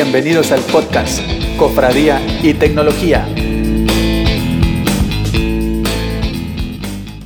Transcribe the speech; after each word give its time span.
Bienvenidos 0.00 0.52
al 0.52 0.60
podcast 0.60 1.20
Cofradía 1.58 2.24
y 2.40 2.54
Tecnología. 2.54 3.26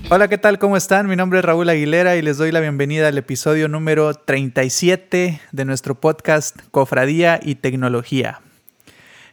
Hola, 0.09 0.29
¿qué 0.29 0.39
tal? 0.39 0.59
¿Cómo 0.59 0.79
están? 0.79 1.07
Mi 1.07 1.15
nombre 1.15 1.41
es 1.41 1.45
Raúl 1.45 1.69
Aguilera 1.69 2.17
y 2.17 2.23
les 2.23 2.39
doy 2.39 2.51
la 2.51 2.61
bienvenida 2.61 3.09
al 3.09 3.19
episodio 3.19 3.69
número 3.69 4.15
37 4.15 5.39
de 5.53 5.65
nuestro 5.67 6.01
podcast 6.01 6.57
Cofradía 6.71 7.39
y 7.43 7.57
Tecnología. 7.57 8.41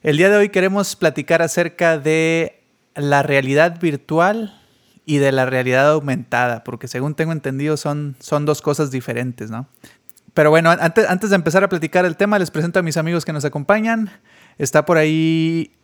El 0.04 0.18
día 0.18 0.30
de 0.30 0.36
hoy 0.36 0.50
queremos 0.50 0.98
platicar 0.98 1.41
acerca 1.41 1.98
de 1.98 2.60
la 2.94 3.24
realidad 3.24 3.80
virtual 3.80 4.62
y 5.05 5.20
de 5.20 5.32
la 5.32 5.46
realidad 5.46 5.90
aumentada, 5.90 6.66
porque 6.66 6.90
según 6.90 7.16
tengo 7.16 7.32
entendido 7.32 7.77
son, 7.77 8.18
son 8.20 8.46
dos 8.46 8.62
cosas 8.62 8.91
diferentes, 8.91 9.49
¿no? 9.49 9.66
Pero 10.39 10.52
bueno, 10.52 10.70
antes, 10.70 11.05
antes 11.09 11.31
de 11.31 11.35
empezar 11.35 11.66
a 11.66 11.67
platicar 11.67 12.05
el 12.05 12.16
tema, 12.16 12.39
les 12.39 12.49
presento 12.49 12.79
a 12.79 12.81
mis 12.81 12.95
amigos 12.95 13.25
que 13.25 13.34
nos 13.34 13.43
acompañan. 13.43 14.09
Está 14.57 14.85
por 14.85 14.95
ahí 14.95 15.75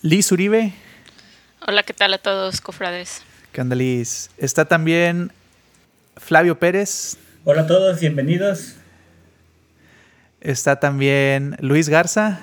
Liz 0.00 0.32
Uribe. 0.32 0.72
Hola, 1.60 1.82
¿qué 1.82 1.92
tal 1.92 2.14
a 2.14 2.16
todos, 2.16 2.62
cofrades? 2.62 3.22
¿Qué 3.52 3.60
onda, 3.60 3.76
Liz? 3.76 4.30
Está 4.38 4.64
también 4.64 5.30
Flavio 6.16 6.58
Pérez. 6.58 7.18
Hola 7.44 7.60
a 7.60 7.66
todos, 7.66 8.00
bienvenidos. 8.00 8.76
Está 10.40 10.80
también 10.80 11.58
Luis 11.60 11.90
Garza. 11.90 12.40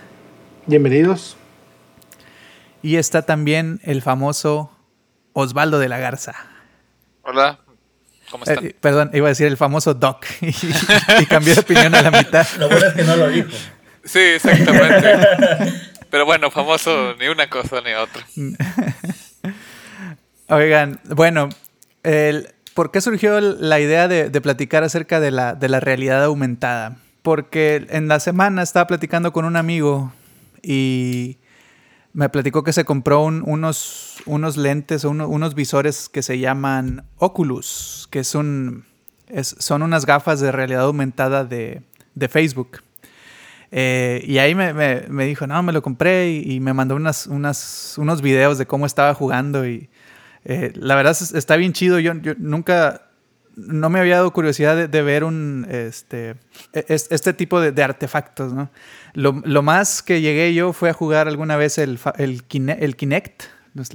Bienvenidos. 0.67 1.35
Y 2.84 2.97
está 2.97 3.23
también 3.23 3.79
el 3.81 4.03
famoso 4.03 4.70
Osvaldo 5.34 5.79
de 5.79 5.90
la 5.90 5.97
Garza. 5.97 6.35
Hola, 7.23 7.59
¿cómo 8.34 8.45
están? 8.45 8.65
Eh, 8.65 8.76
perdón, 8.81 9.12
iba 9.13 9.27
a 9.27 9.29
decir 9.29 9.45
el 9.45 9.57
famoso 9.57 9.93
Doc 9.93 10.26
y, 10.41 10.48
y 11.21 11.26
cambié 11.27 11.53
de 11.53 11.62
opinión 11.62 11.93
a 11.93 12.01
la 12.01 12.09
mitad. 12.09 12.48
Lo 12.57 12.67
bueno 12.67 12.87
es 12.87 12.93
que 12.95 13.03
no 13.03 13.15
lo 13.15 13.29
dijo. 13.29 13.49
Sí, 14.03 14.20
exactamente. 14.20 15.81
Pero 16.09 16.25
bueno, 16.25 16.49
famoso 16.49 17.15
ni 17.20 17.27
una 17.27 17.48
cosa 17.48 17.81
ni 17.81 17.93
otra. 17.93 18.25
Oigan, 20.49 20.99
bueno, 21.05 21.49
el, 22.01 22.49
¿por 22.73 22.90
qué 22.90 23.01
surgió 23.01 23.40
la 23.40 23.79
idea 23.79 24.07
de, 24.07 24.29
de 24.29 24.41
platicar 24.41 24.84
acerca 24.84 25.20
de 25.20 25.29
la, 25.29 25.53
de 25.53 25.70
la 25.70 25.79
realidad 25.79 26.23
aumentada? 26.23 26.97
Porque 27.21 27.85
en 27.90 28.07
la 28.07 28.20
semana 28.20 28.63
estaba 28.63 28.87
platicando 28.87 29.31
con 29.31 29.45
un 29.45 29.57
amigo 29.57 30.12
y 30.63 31.37
me 32.13 32.29
platicó 32.29 32.63
que 32.63 32.73
se 32.73 32.85
compró 32.85 33.23
un- 33.23 33.43
unos, 33.45 34.17
unos 34.25 34.55
lentes 34.57 35.03
unos 35.27 35.55
visores 35.55 36.09
que 36.09 36.21
se 36.21 36.37
llaman 36.39 37.05
Oculus, 37.17 38.07
que 38.11 38.23
es 39.27 39.55
son 39.59 39.81
unas 39.81 40.05
gafas 40.05 40.39
de 40.39 40.51
realidad 40.51 40.84
aumentada 40.84 41.43
de, 41.43 41.81
de 42.13 42.27
Facebook. 42.29 42.81
Eh, 43.71 44.23
y 44.27 44.37
ahí 44.37 44.53
me, 44.53 44.73
me- 44.73 45.05
dijo, 45.25 45.47
no, 45.47 45.63
me 45.63 45.73
lo 45.73 45.81
compré 45.81 46.29
y, 46.31 46.59
me 46.59 46.73
mandó 46.73 46.95
unas, 46.95 47.25
unas, 47.25 47.95
unos 47.97 48.21
videos 48.21 48.59
de 48.59 48.67
cómo 48.67 48.85
estaba 48.85 49.15
jugando 49.15 49.67
y 49.67 49.89
eh, 50.45 50.71
la 50.75 50.93
verdad 50.95 51.13
es- 51.19 51.34
está 51.34 51.55
bien 51.55 51.73
chido. 51.73 51.97
Yo, 51.99 52.13
yo 52.15 52.34
nunca, 52.37 53.07
no 53.55 53.90
me 53.90 53.99
había 53.99 54.15
dado 54.15 54.32
curiosidad 54.34 54.87
de, 54.90 55.01
ver 55.01 55.23
un, 55.23 55.65
este, 55.70 56.32
e- 56.73 56.85
es- 56.87 57.07
este 57.12 57.34
tipo 57.34 57.62
de, 57.62 57.84
artefactos, 57.84 58.54
¿no? 58.54 58.70
Lo, 59.13 59.41
lo 59.46 59.62
más 59.62 60.01
que 60.01 60.21
llegué 60.21 60.54
yo 60.54 60.73
fue 60.73 60.90
a 60.90 60.93
jugar 60.93 61.27
alguna 61.27 61.55
vez 61.55 61.77
el, 61.77 61.99
el, 62.18 62.43
Kine- 62.48 62.77
el 62.79 62.96
Kinect, 62.96 63.43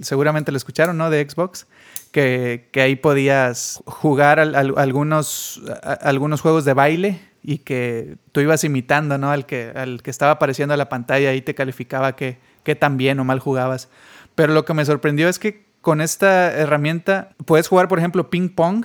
seguramente 0.03 0.51
lo 0.53 0.57
escucharon, 0.59 0.97
¿no? 0.97 1.11
De 1.11 1.29
Xbox, 1.29 1.67
que, 2.13 2.69
que 2.73 2.81
ahí 2.81 2.97
podías 2.97 3.83
jugar 3.87 4.41
al- 4.41 4.55
al- 4.55 4.75
algunos, 4.79 5.61
algunos 6.03 6.41
juegos 6.41 6.65
de 6.65 6.75
baile 6.75 7.21
y 7.43 7.59
que 7.59 8.17
tú 8.33 8.41
ibas 8.41 8.65
imitando, 8.65 9.19
¿no? 9.19 9.31
Al 9.31 9.47
que, 9.47 9.73
al 9.75 10.03
que 10.03 10.11
estaba 10.11 10.33
apareciendo 10.33 10.75
a 10.75 10.77
la 10.77 10.89
pantalla 10.89 11.35
y 11.35 11.43
te 11.43 11.55
calificaba 11.55 12.15
que, 12.17 12.39
que 12.63 12.75
tan 12.75 12.97
bien 12.97 13.19
o 13.21 13.25
mal 13.25 13.39
jugabas. 13.41 13.89
Pero 14.35 14.53
lo 14.53 14.65
que 14.65 14.75
me 14.75 14.85
sorprendió 14.85 15.29
es 15.29 15.39
que 15.39 15.67
con 15.81 16.01
esta 16.01 16.53
herramienta 16.53 17.31
puedes 17.47 17.69
jugar, 17.69 17.89
por 17.89 17.99
ejemplo, 17.99 18.31
ping 18.31 18.49
pong 18.51 18.85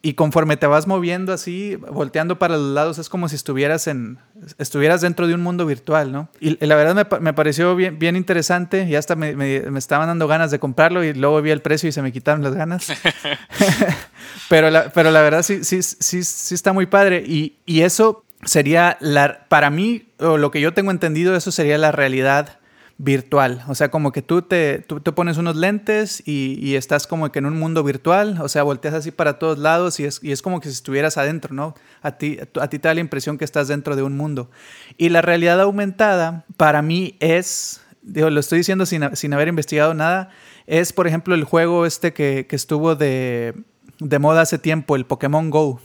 y 0.00 0.14
conforme 0.14 0.56
te 0.56 0.66
vas 0.68 0.86
moviendo 0.86 1.32
así, 1.32 1.76
volteando 1.76 2.38
para 2.38 2.56
los 2.56 2.72
lados, 2.72 2.98
es 2.98 3.08
como 3.08 3.28
si 3.28 3.34
estuvieras 3.36 3.86
en 3.88 4.18
estuvieras 4.58 5.00
dentro 5.00 5.26
de 5.26 5.34
un 5.34 5.42
mundo 5.42 5.66
virtual, 5.66 6.12
¿no? 6.12 6.28
Y 6.40 6.64
la 6.64 6.76
verdad 6.76 6.94
me, 6.94 7.18
me 7.20 7.32
pareció 7.34 7.74
bien, 7.74 7.98
bien 7.98 8.14
interesante 8.14 8.84
y 8.84 8.94
hasta 8.94 9.16
me, 9.16 9.34
me- 9.34 9.62
me 9.70 9.78
estaban 9.78 10.06
dando 10.06 10.28
ganas 10.28 10.50
de 10.52 10.58
comprarlo 10.60 11.02
y 11.02 11.12
luego 11.14 11.42
vi 11.42 11.50
el 11.50 11.62
precio 11.62 11.88
y 11.88 11.92
se 11.92 12.02
me 12.02 12.12
quitaron 12.12 12.42
las 12.44 12.54
ganas. 12.54 12.86
pero, 14.48 14.70
la, 14.70 14.90
pero 14.90 15.10
la 15.10 15.22
verdad 15.22 15.42
sí, 15.42 15.64
sí, 15.64 15.82
sí, 15.82 16.22
sí 16.24 16.54
está 16.54 16.72
muy 16.72 16.86
padre 16.86 17.22
y, 17.26 17.56
y 17.66 17.82
eso 17.82 18.24
sería, 18.44 18.96
la, 19.00 19.46
para 19.48 19.70
mí, 19.70 20.06
o 20.18 20.36
lo 20.36 20.50
que 20.50 20.60
yo 20.60 20.72
tengo 20.74 20.90
entendido, 20.92 21.34
eso 21.34 21.50
sería 21.50 21.76
la 21.78 21.90
realidad 21.92 22.57
virtual. 22.98 23.64
O 23.68 23.76
sea, 23.76 23.90
como 23.90 24.10
que 24.10 24.22
tú 24.22 24.42
te, 24.42 24.80
tú 24.80 25.00
te 25.00 25.12
pones 25.12 25.38
unos 25.38 25.54
lentes 25.54 26.20
y, 26.26 26.58
y 26.60 26.74
estás 26.74 27.06
como 27.06 27.30
que 27.30 27.38
en 27.38 27.46
un 27.46 27.56
mundo 27.56 27.84
virtual, 27.84 28.38
o 28.42 28.48
sea, 28.48 28.64
volteas 28.64 28.94
así 28.94 29.12
para 29.12 29.38
todos 29.38 29.58
lados 29.58 30.00
y 30.00 30.04
es, 30.04 30.18
y 30.22 30.32
es 30.32 30.42
como 30.42 30.60
que 30.60 30.68
si 30.68 30.74
estuvieras 30.74 31.16
adentro, 31.16 31.54
¿no? 31.54 31.74
A 32.02 32.12
ti, 32.18 32.38
a 32.60 32.68
ti 32.68 32.78
te 32.78 32.88
da 32.88 32.94
la 32.94 33.00
impresión 33.00 33.38
que 33.38 33.44
estás 33.44 33.68
dentro 33.68 33.94
de 33.94 34.02
un 34.02 34.16
mundo. 34.16 34.50
Y 34.96 35.08
la 35.10 35.22
realidad 35.22 35.60
aumentada, 35.60 36.44
para 36.56 36.82
mí 36.82 37.16
es, 37.20 37.80
digo, 38.02 38.30
lo 38.30 38.40
estoy 38.40 38.58
diciendo 38.58 38.84
sin, 38.84 39.16
sin 39.16 39.32
haber 39.32 39.46
investigado 39.46 39.94
nada, 39.94 40.30
es, 40.66 40.92
por 40.92 41.06
ejemplo, 41.06 41.36
el 41.36 41.44
juego 41.44 41.86
este 41.86 42.12
que, 42.12 42.46
que 42.48 42.56
estuvo 42.56 42.96
de, 42.96 43.54
de 44.00 44.18
moda 44.18 44.42
hace 44.42 44.58
tiempo, 44.58 44.96
el 44.96 45.06
Pokémon 45.06 45.50
Go 45.50 45.80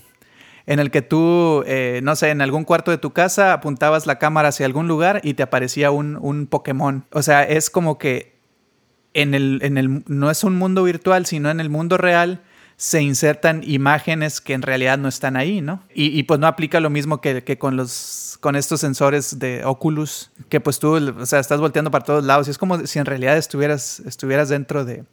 en 0.66 0.78
el 0.78 0.90
que 0.90 1.02
tú, 1.02 1.62
eh, 1.66 2.00
no 2.02 2.16
sé, 2.16 2.30
en 2.30 2.40
algún 2.40 2.64
cuarto 2.64 2.90
de 2.90 2.98
tu 2.98 3.12
casa 3.12 3.52
apuntabas 3.52 4.06
la 4.06 4.18
cámara 4.18 4.48
hacia 4.48 4.64
algún 4.66 4.88
lugar 4.88 5.20
y 5.22 5.34
te 5.34 5.42
aparecía 5.42 5.90
un, 5.90 6.16
un 6.20 6.46
Pokémon. 6.46 7.04
O 7.12 7.22
sea, 7.22 7.42
es 7.44 7.68
como 7.70 7.98
que 7.98 8.34
en 9.12 9.34
el, 9.34 9.60
en 9.62 9.76
el, 9.78 10.02
no 10.06 10.30
es 10.30 10.42
un 10.42 10.56
mundo 10.56 10.82
virtual, 10.82 11.26
sino 11.26 11.50
en 11.50 11.60
el 11.60 11.68
mundo 11.70 11.98
real 11.98 12.40
se 12.76 13.00
insertan 13.02 13.62
imágenes 13.64 14.40
que 14.40 14.52
en 14.52 14.62
realidad 14.62 14.98
no 14.98 15.06
están 15.08 15.36
ahí, 15.36 15.60
¿no? 15.60 15.84
Y, 15.94 16.20
pues 16.24 16.40
no 16.40 16.48
aplica 16.48 16.80
lo 16.80 16.90
mismo 16.90 17.20
que, 17.20 17.44
que 17.44 17.56
con 17.56 17.76
los 17.76 18.36
con 18.40 18.56
estos 18.56 18.80
sensores 18.80 19.38
de 19.38 19.64
Oculus, 19.64 20.30
que 20.50 20.60
pues 20.60 20.78
tú, 20.78 20.96
o 20.96 21.24
sea, 21.24 21.38
estás 21.38 21.60
volteando 21.60 21.90
para 21.90 22.04
todos 22.04 22.24
lados 22.24 22.46
y 22.46 22.50
es 22.50 22.58
como 22.58 22.84
si 22.86 22.98
en 22.98 23.06
realidad 23.06 23.38
estuvieras, 23.38 24.00
estuvieras 24.00 24.48
dentro 24.50 24.84
de, 24.84 25.04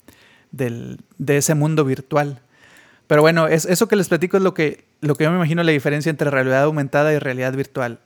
del- 0.51 0.97
de 1.17 1.37
ese 1.37 1.53
mundo 1.55 1.85
virtual. 1.85 2.41
Pero 3.07 3.21
bueno, 3.21 3.47
es, 3.47 3.65
eso 3.65 3.87
que 3.87 3.95
les 3.95 4.09
platico 4.09 4.35
es 4.37 4.43
lo 4.43 4.53
que, 4.53 4.83
lo 5.01 5.15
que 5.15 5.23
yo 5.25 5.31
me 5.31 5.37
imagino 5.37 5.63
la 5.63 5.71
diferencia 5.71 6.09
entre 6.09 6.29
realidad 6.29 6.63
aumentada 6.63 7.11
y 7.13 7.19
realidad 7.19 7.53
virtual. 7.53 7.99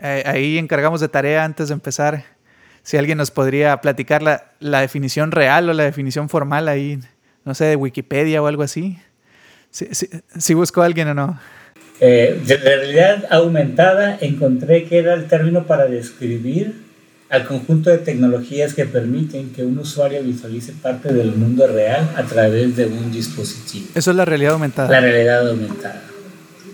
Eh, 0.00 0.22
ahí 0.26 0.58
encargamos 0.58 1.00
de 1.00 1.08
tarea 1.08 1.44
antes 1.44 1.68
de 1.68 1.74
empezar. 1.74 2.24
Si 2.82 2.96
alguien 2.96 3.18
nos 3.18 3.30
podría 3.30 3.80
platicar 3.80 4.22
la, 4.22 4.52
la 4.60 4.80
definición 4.80 5.32
real 5.32 5.68
o 5.68 5.72
la 5.72 5.84
definición 5.84 6.28
formal 6.28 6.68
ahí, 6.68 7.00
no 7.44 7.54
sé, 7.54 7.64
de 7.64 7.76
Wikipedia 7.76 8.42
o 8.42 8.46
algo 8.46 8.62
así. 8.62 8.98
Si, 9.70 9.86
si, 9.92 10.08
si 10.36 10.54
buscó 10.54 10.82
a 10.82 10.86
alguien 10.86 11.08
o 11.08 11.14
no. 11.14 11.40
Eh, 12.00 12.40
de 12.46 12.56
realidad 12.58 13.24
aumentada 13.30 14.18
encontré 14.20 14.84
que 14.84 14.98
era 14.98 15.14
el 15.14 15.26
término 15.28 15.66
para 15.66 15.86
describir 15.86 16.84
al 17.30 17.46
conjunto 17.46 17.90
de 17.90 17.98
tecnologías 17.98 18.74
que 18.74 18.84
permiten 18.84 19.50
que 19.50 19.64
un 19.64 19.78
usuario 19.78 20.22
visualice 20.22 20.72
parte 20.72 21.12
del 21.12 21.32
mundo 21.32 21.66
real 21.66 22.08
a 22.16 22.22
través 22.22 22.76
de 22.76 22.86
un 22.86 23.10
dispositivo. 23.10 23.86
Eso 23.94 24.10
es 24.10 24.16
la 24.16 24.24
realidad 24.24 24.52
aumentada. 24.52 24.90
La 24.90 25.00
realidad 25.00 25.48
aumentada. 25.48 26.02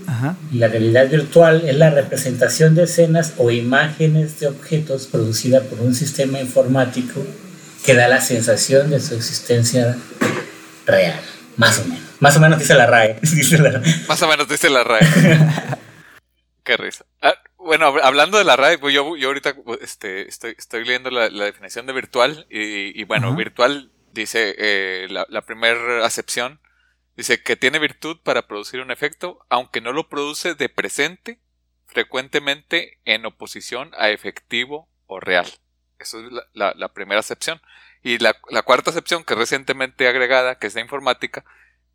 Ajá. 0.07 0.37
Y 0.53 0.59
la 0.59 0.69
realidad 0.69 1.09
virtual 1.09 1.63
es 1.69 1.77
la 1.77 1.91
representación 1.91 2.75
de 2.75 2.85
escenas 2.85 3.35
o 3.39 3.51
imágenes 3.51 4.41
de 4.41 4.47
objetos 4.49 5.07
producida 5.07 5.63
por 5.63 5.81
un 5.81 5.95
sistema 5.95 6.41
informático 6.41 7.25
que 7.85 7.95
da 7.95 8.09
la 8.09 8.21
sensación 8.21 8.91
de 8.91 9.01
su 9.01 9.15
existencia 9.15 9.97
real, 10.87 11.19
más 11.57 11.79
o 11.79 11.85
menos. 11.85 12.01
Más 12.21 12.37
o 12.37 12.41
menos 12.41 12.59
dice 12.61 12.75
la 12.75 12.87
RAE. 12.87 13.19
dice 13.23 13.59
la 13.59 13.71
RAE. 13.73 13.95
Más 14.09 14.23
o 14.23 14.29
menos 14.29 14.49
dice 14.49 14.71
la 14.71 14.85
RAE. 14.85 15.01
Qué 16.65 16.77
risa. 16.77 17.05
Ah, 17.21 17.35
bueno, 17.59 17.93
hab- 17.93 18.01
hablando 18.05 18.39
de 18.39 18.45
la 18.45 18.55
RAE, 18.57 18.79
pues 18.79 18.95
yo, 18.95 19.17
yo 19.17 19.29
ahorita 19.29 19.55
este, 19.81 20.29
estoy, 20.29 20.55
estoy 20.57 20.85
leyendo 20.85 21.11
la, 21.11 21.29
la 21.29 21.45
definición 21.47 21.87
de 21.87 21.93
virtual 21.93 22.47
y, 22.51 23.01
y 23.01 23.05
bueno, 23.05 23.29
Ajá. 23.29 23.37
virtual 23.37 23.91
dice 24.13 24.55
eh, 24.59 25.07
la, 25.11 25.27
la 25.29 25.43
primera 25.43 26.07
acepción, 26.07 26.61
dice 27.17 27.43
que 27.43 27.57
tiene 27.57 27.79
virtud 27.79 28.19
para 28.23 28.47
producir 28.47 28.81
un 28.81 28.91
efecto, 28.91 29.45
aunque 29.49 29.81
no 29.81 29.93
lo 29.93 30.09
produce 30.09 30.55
de 30.55 30.69
presente, 30.69 31.41
frecuentemente 31.87 32.99
en 33.05 33.27
oposición 33.27 33.91
a 33.99 34.11
efectivo 34.11 34.89
o 35.07 35.21
real. 35.21 35.47
Eso 35.99 36.21
es 36.21 36.33
la, 36.55 36.93
primera 36.93 37.21
acepción. 37.21 37.61
Y 38.03 38.19
la, 38.19 38.35
cuarta 38.65 38.91
acepción, 38.91 39.25
que 39.25 39.35
es 39.35 39.39
recientemente 39.39 40.09
agregada, 40.09 40.59
que 40.59 40.67
es 40.67 40.75
de 40.75 40.81
informática, 40.81 41.45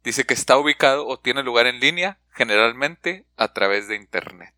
dice 0.04 0.26
que 0.26 0.34
está 0.34 0.58
ubicado 0.58 1.06
o 1.08 1.20
tiene 1.20 1.44
lugar 1.44 1.68
en 1.68 1.80
línea, 1.80 2.20
generalmente 2.32 3.26
a 3.36 3.54
través 3.54 3.88
de 3.88 3.96
Internet. 3.96 4.54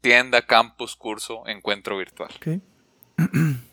Tienda, 0.00 0.46
campus, 0.46 0.96
curso, 0.96 1.46
encuentro 1.46 1.98
virtual. 1.98 2.30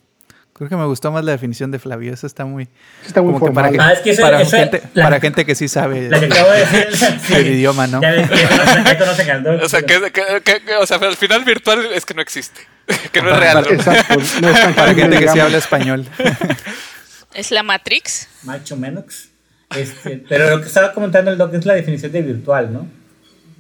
Creo 0.55 0.69
que 0.69 0.75
me 0.75 0.85
gustó 0.85 1.11
más 1.11 1.25
la 1.25 1.31
definición 1.31 1.71
de 1.71 1.79
Flavio. 1.79 2.13
Esa 2.13 2.27
está 2.27 2.45
muy. 2.45 2.67
Está 3.05 3.21
muy 3.23 3.33
como 3.33 3.47
que 3.47 3.51
para, 3.53 3.69
Ah, 3.79 3.93
es 3.93 3.99
que 4.01 4.13
para 4.15 4.45
gente, 4.45 4.83
la- 4.93 5.03
para 5.03 5.19
gente 5.19 5.45
que 5.45 5.55
sí 5.55 5.67
sabe 5.67 6.09
La 6.09 6.19
que 6.19 6.27
acabo 6.27 6.51
de 6.51 6.59
decir. 6.59 6.87
sí. 7.27 7.33
el 7.33 7.47
idioma, 7.47 7.87
¿no? 7.87 8.01
Ya 8.01 8.11
ves 8.11 8.29
que 8.29 8.37
ya 8.37 8.97
conocen, 8.99 9.29
al 9.31 9.43
doc. 9.43 9.63
O 9.63 9.69
sea, 9.69 9.81
que, 9.81 9.99
que- 10.11 10.41
que- 10.43 10.61
que- 10.61 10.75
o 10.75 10.85
sea, 10.85 10.97
al 10.97 11.15
final 11.17 11.43
virtual 11.43 11.87
es 11.93 12.05
que 12.05 12.13
no 12.13 12.21
existe. 12.21 12.61
que 13.11 13.21
no 13.23 13.31
es 13.31 13.39
real. 13.39 13.63
para- 13.63 13.67
¿no? 13.75 13.81
Exacto. 13.81 14.13
No 14.41 14.49
es 14.49 14.61
tan 14.61 14.73
Para 14.75 14.93
gente 14.93 15.19
que 15.19 15.27
sí 15.27 15.39
habla 15.39 15.57
español. 15.57 16.05
¿Es 17.33 17.49
la 17.51 17.63
Matrix? 17.63 18.27
Macho 18.43 18.77
Menox. 18.77 19.29
Este, 19.75 20.23
pero 20.29 20.51
lo 20.51 20.61
que 20.61 20.67
estaba 20.67 20.93
comentando 20.93 21.31
el 21.31 21.37
doc 21.39 21.51
es 21.55 21.65
la 21.65 21.73
definición 21.73 22.11
de 22.11 22.21
virtual, 22.21 22.71
¿no? 22.71 22.87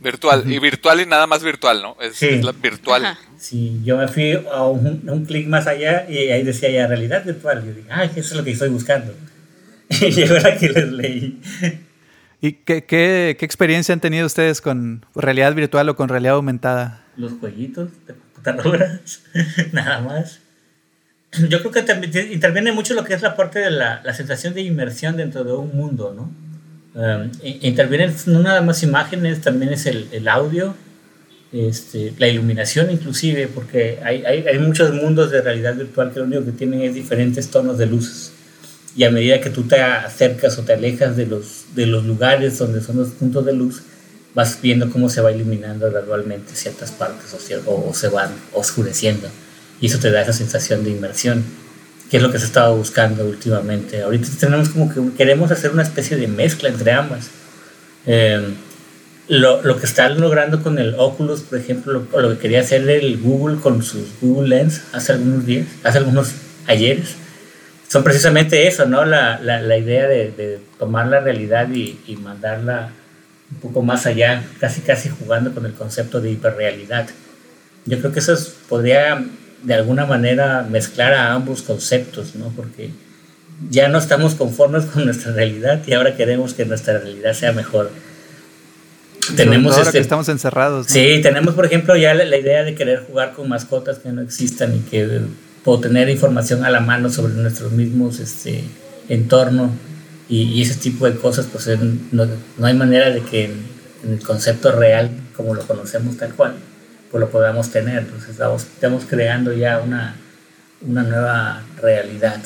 Virtual. 0.03 0.51
Y 0.51 0.59
virtual 0.59 1.01
y 1.01 1.05
nada 1.05 1.25
más 1.27 1.43
virtual, 1.43 1.81
¿no? 1.81 1.97
Es, 2.01 2.15
Sí. 2.17 2.27
es 2.27 2.43
la 2.43 2.51
virtual. 2.51 3.05
Ajá. 3.05 3.19
Sí, 3.39 3.81
yo 3.83 3.97
me 3.97 4.07
fui 4.07 4.33
a 4.53 4.63
un, 4.67 5.01
un 5.09 5.25
clic 5.25 5.47
más 5.47 5.65
allá 5.67 6.05
y 6.09 6.17
ahí 6.29 6.43
decía 6.43 6.69
ya 6.69 6.87
realidad 6.87 7.23
virtual. 7.25 7.63
Yo 7.65 7.73
dije, 7.73 7.87
ay, 7.89 8.09
eso 8.15 8.19
es 8.19 8.35
lo 8.35 8.43
que 8.43 8.51
estoy 8.51 8.69
buscando. 8.69 9.13
Y 9.89 10.11
llegó 10.11 10.35
la 10.35 10.57
que 10.57 10.69
les 10.69 10.91
leí. 10.91 11.39
¿Y 12.41 12.53
qué, 12.53 12.83
qué, 12.83 13.35
qué 13.39 13.45
experiencia 13.45 13.93
han 13.93 13.99
tenido 14.01 14.25
ustedes 14.25 14.59
con 14.61 15.05
realidad 15.15 15.53
virtual 15.53 15.87
o 15.89 15.95
con 15.95 16.09
realidad 16.09 16.35
aumentada? 16.35 17.03
Los 17.15 17.33
jueguitos 17.39 17.89
de 18.07 18.13
computadoras, 18.15 19.21
nada 19.71 20.01
más. 20.01 20.39
Yo 21.49 21.59
creo 21.59 21.71
que 21.71 21.81
también 21.83 22.11
te- 22.11 22.33
interviene 22.33 22.71
mucho 22.71 22.93
lo 22.95 23.03
que 23.03 23.13
es 23.13 23.21
la 23.21 23.35
parte 23.35 23.59
de 23.59 23.71
la, 23.71 24.01
la 24.03 24.13
sensación 24.13 24.53
de 24.53 24.61
inmersión 24.61 25.15
dentro 25.17 25.43
de 25.43 25.53
un 25.53 25.75
mundo, 25.75 26.13
¿no? 26.15 26.31
Um, 26.95 27.31
intervienen 27.43 28.13
no 28.27 28.39
nada 28.39 28.61
más 28.61 28.83
imágenes, 28.83 29.41
también 29.41 29.73
es 29.73 29.87
el, 29.87 30.07
el 30.11 30.27
audio, 30.27 30.75
este, 31.51 32.13
la 32.19 32.27
iluminación 32.27 32.91
inclusive, 32.91 33.47
porque 33.47 33.99
hay, 34.03 34.23
hay, 34.25 34.59
muchos 34.59 34.93
mundos 34.93 35.31
de 35.31 35.41
realidad 35.41 35.75
virtual 35.75 36.11
que 36.11 36.19
lo 36.19 36.25
único 36.25 36.45
que 36.45 36.51
tienen 36.51 36.81
es 36.81 36.93
diferentes 36.93 37.49
tonos 37.49 37.77
de 37.79 37.87
luces. 37.87 38.31
Y 38.95 39.05
a 39.05 39.11
medida 39.11 39.41
que 39.41 39.49
tú 39.49 39.63
te 39.63 39.81
acercas 39.81 40.59
o 40.59 40.63
te 40.63 40.73
alejas 40.73 41.17
de 41.17 41.25
los, 41.25 41.65
de 41.73 41.87
los 41.87 42.05
lugares 42.05 42.59
donde 42.59 42.79
son 42.81 42.97
los 42.97 43.09
puntos 43.09 43.43
de 43.43 43.53
luz, 43.53 43.81
vas 44.35 44.59
viendo 44.61 44.91
cómo 44.91 45.09
se 45.09 45.21
va 45.21 45.31
iluminando 45.31 45.89
gradualmente 45.89 46.55
ciertas 46.55 46.91
partes 46.91 47.33
o- 47.65 47.89
o 47.89 47.93
se 47.93 48.09
van 48.09 48.29
oscureciendo. 48.53 49.29
Y 49.81 49.87
eso 49.87 49.97
te 49.97 50.11
da 50.11 50.21
esa 50.21 50.33
sensación 50.33 50.83
de 50.83 50.91
inmersión, 50.91 51.43
que 52.13 52.17
es 52.17 52.21
lo 52.23 52.31
que 52.31 52.37
se 52.37 52.45
estaba 52.45 52.69
buscando 52.69 53.25
últimamente. 53.25 54.03
Ahorita 54.03 54.27
tenemos 54.39 54.69
como 54.69 54.87
que 54.93 55.01
queremos 55.17 55.49
hacer 55.49 55.71
una 55.71 55.81
especie 55.81 56.15
de 56.15 56.27
mezcla 56.27 56.69
entre 56.69 56.91
ambas. 56.91 57.31
Eh, 58.05 58.53
lo, 59.29 59.63
lo 59.63 59.79
que 59.79 59.87
están 59.87 60.21
logrando 60.21 60.61
con 60.61 60.77
el 60.77 60.93
Oculus, 60.99 61.41
por 61.41 61.57
ejemplo, 61.57 62.05
lo, 62.13 62.21
lo 62.21 62.29
que 62.33 62.37
quería 62.37 62.59
hacer 62.59 62.87
el 62.87 63.17
Google 63.19 63.57
con 63.59 63.81
sus 63.81 64.03
Google 64.21 64.49
Lens 64.49 64.83
hace 64.91 65.13
algunos 65.13 65.43
días, 65.47 65.65
hace 65.83 65.97
algunos 65.97 66.33
ayeres, 66.67 67.15
son 67.89 68.03
precisamente 68.03 68.67
eso, 68.67 68.85
¿no? 68.85 69.05
La, 69.05 69.39
la, 69.41 69.59
la 69.61 69.75
idea 69.79 70.07
de, 70.07 70.29
de 70.29 70.59
tomar 70.77 71.07
la 71.07 71.19
realidad 71.19 71.67
y, 71.73 71.99
y 72.05 72.15
mandarla 72.17 72.91
un 73.51 73.57
poco 73.57 73.81
más 73.81 74.05
allá, 74.05 74.43
casi 74.59 74.81
casi 74.81 75.09
jugando 75.09 75.51
con 75.51 75.65
el 75.65 75.73
concepto 75.73 76.21
de 76.21 76.29
hiperrealidad. 76.29 77.07
Yo 77.87 77.97
creo 77.97 78.11
que 78.11 78.19
eso 78.19 78.33
es- 78.33 78.53
podría 78.69 79.25
de 79.63 79.73
alguna 79.73 80.05
manera 80.05 80.67
mezclar 80.69 81.13
a 81.13 81.33
ambos 81.33 81.61
conceptos, 81.61 82.35
¿no? 82.35 82.49
Porque 82.49 82.91
ya 83.69 83.87
no 83.87 83.97
estamos 83.97 84.35
conformes 84.35 84.85
con 84.93 85.05
nuestra 85.05 85.31
realidad 85.33 85.81
y 85.85 85.93
ahora 85.93 86.15
queremos 86.15 86.53
que 86.53 86.65
nuestra 86.65 86.99
realidad 86.99 87.33
sea 87.33 87.51
mejor. 87.51 87.91
Tenemos 89.37 89.73
ahora 89.73 89.85
este, 89.85 89.99
que 89.99 90.01
estamos 90.01 90.27
encerrados. 90.27 90.87
¿no? 90.87 90.93
Sí, 90.93 91.21
tenemos 91.23 91.55
por 91.55 91.65
ejemplo 91.65 91.95
ya 91.95 92.13
la, 92.13 92.25
la 92.25 92.37
idea 92.37 92.63
de 92.63 92.75
querer 92.75 93.05
jugar 93.07 93.31
con 93.31 93.47
mascotas 93.47 93.99
que 93.99 94.09
no 94.09 94.21
existan 94.21 94.75
y 94.75 94.79
que 94.79 95.21
o 95.65 95.79
tener 95.79 96.09
información 96.09 96.65
a 96.65 96.69
la 96.69 96.81
mano 96.81 97.09
sobre 97.09 97.33
nuestros 97.35 97.71
mismos 97.71 98.19
este, 98.19 98.65
entorno 99.07 99.71
y, 100.27 100.41
y 100.41 100.61
ese 100.61 100.75
tipo 100.75 101.05
de 101.09 101.15
cosas, 101.15 101.47
pues 101.51 101.69
no, 102.11 102.27
no 102.57 102.65
hay 102.65 102.73
manera 102.73 103.11
de 103.11 103.21
que 103.21 103.45
en, 103.45 103.63
en 104.03 104.13
el 104.13 104.19
concepto 104.21 104.73
real, 104.73 105.09
como 105.37 105.53
lo 105.53 105.65
conocemos 105.65 106.17
tal 106.17 106.33
cual, 106.33 106.55
pues 107.13 107.21
lo 107.21 107.29
podamos 107.29 107.69
tener. 107.69 107.99
Entonces 107.99 108.31
estamos, 108.31 108.63
estamos 108.63 109.05
creando 109.05 109.53
ya 109.53 109.79
una, 109.79 110.15
una 110.81 111.03
nueva 111.03 111.61
realidad. 111.79 112.41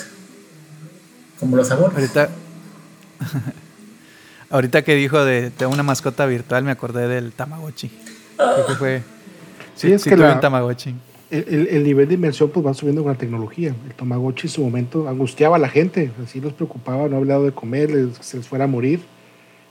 Como 1.39 1.55
los 1.55 1.69
sabores. 1.69 1.95
Ahorita, 1.97 2.29
ahorita 4.49 4.81
que 4.83 4.95
dijo 4.95 5.23
de, 5.23 5.49
de 5.51 5.65
una 5.65 5.83
mascota 5.83 6.25
virtual, 6.25 6.63
me 6.63 6.71
acordé 6.71 7.07
del 7.07 7.31
Tamagotchi. 7.31 7.89
Creo 8.35 8.65
que 8.67 8.75
fue. 8.75 9.01
Sí, 9.75 9.91
es 9.93 10.01
sí 10.01 10.09
que 10.09 10.15
tuve 10.17 10.27
la- 10.27 10.33
un 10.35 10.39
Tamagotchi. 10.41 10.95
El, 11.29 11.45
el- 11.47 11.67
el 11.67 11.83
nivel 11.83 12.07
de 12.07 12.13
inmersión 12.15 12.49
pues 12.49 12.65
va 12.65 12.73
subiendo 12.73 13.03
con 13.03 13.11
la 13.11 13.17
tecnología. 13.17 13.73
El 13.87 13.93
Tamagotchi 13.95 14.47
en 14.47 14.53
su 14.53 14.61
momento 14.63 15.07
angustiaba 15.07 15.57
a 15.57 15.59
la 15.59 15.69
gente, 15.69 16.11
así 16.23 16.39
los 16.41 16.53
preocupaba, 16.53 17.07
no 17.07 17.17
había 17.17 17.33
dado 17.33 17.45
de 17.45 17.51
comer, 17.51 17.91
les- 17.91 18.17
se 18.19 18.37
les 18.37 18.47
fuera 18.47 18.65
a 18.65 18.67
morir. 18.67 19.01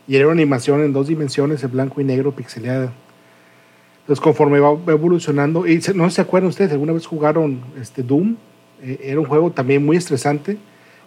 Y 0.09 0.17
era 0.17 0.27
una 0.27 0.35
animación 0.35 0.83
en 0.83 0.93
dos 0.93 1.09
dimensiones, 1.09 1.63
en 1.65 1.73
blanco 1.73 2.01
y 2.01 2.05
negro, 2.05 2.33
pixeleada. 2.33 2.93
Entonces 4.07 4.23
conforme 4.23 4.61
va 4.61 4.71
evolucionando, 4.87 5.67
y 5.67 5.83
no 5.95 6.09
se 6.11 6.21
acuerdan 6.21 6.49
ustedes, 6.49 6.71
alguna 6.71 6.93
vez 6.93 7.07
jugaron 7.07 7.61
este 7.81 8.03
Doom, 8.03 8.37
Eh, 8.83 8.99
era 9.11 9.19
un 9.19 9.27
juego 9.27 9.51
también 9.51 9.85
muy 9.85 9.97
estresante. 9.97 10.59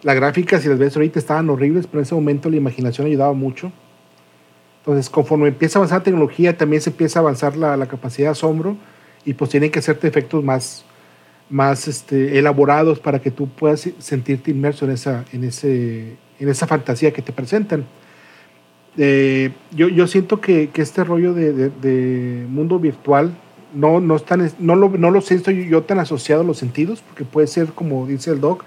Las 0.02 0.16
gráficas, 0.16 0.62
si 0.62 0.68
las 0.68 0.76
ves 0.76 0.96
ahorita, 0.96 1.20
estaban 1.20 1.48
horribles, 1.50 1.86
pero 1.86 2.00
en 2.00 2.02
ese 2.02 2.16
momento 2.16 2.50
la 2.50 2.56
imaginación 2.56 3.06
ayudaba 3.06 3.32
mucho. 3.32 3.70
Entonces, 4.80 5.08
conforme 5.08 5.46
empieza 5.48 5.78
a 5.78 5.80
avanzar 5.80 6.00
la 6.00 6.04
tecnología, 6.04 6.56
también 6.56 6.82
se 6.82 6.90
empieza 6.90 7.20
a 7.20 7.22
avanzar 7.22 7.56
la, 7.56 7.76
la 7.76 7.86
capacidad 7.86 8.26
de 8.28 8.32
asombro 8.32 8.76
y 9.24 9.34
pues 9.34 9.50
tienen 9.50 9.70
que 9.70 9.78
hacerte 9.78 10.08
efectos 10.08 10.42
más, 10.42 10.84
más 11.48 11.86
este, 11.86 12.38
elaborados 12.38 12.98
para 12.98 13.20
que 13.20 13.30
tú 13.30 13.46
puedas 13.46 13.88
sentirte 13.98 14.50
inmerso 14.50 14.84
en 14.86 14.90
esa, 14.90 15.24
en 15.32 15.44
ese, 15.44 16.16
en 16.40 16.48
esa 16.48 16.66
fantasía 16.66 17.12
que 17.12 17.22
te 17.22 17.32
presentan. 17.32 17.84
Eh, 19.02 19.52
yo, 19.74 19.88
yo 19.88 20.06
siento 20.06 20.42
que, 20.42 20.68
este 20.74 21.04
rollo 21.04 21.32
de, 21.32 22.44
mundo 22.50 22.78
virtual 22.78 23.32
no, 23.72 23.98
no, 23.98 24.16
es 24.16 24.26
tan- 24.26 24.52
no, 24.58 24.74
lo, 24.76 25.20
siento 25.22 25.50
yo 25.50 25.84
tan 25.84 25.98
asociado 25.98 26.42
a 26.42 26.44
los 26.44 26.58
sentidos, 26.58 27.00
porque 27.00 27.24
puede 27.24 27.46
ser, 27.46 27.68
como 27.68 28.06
dice 28.06 28.30
el 28.30 28.42
doc, 28.42 28.62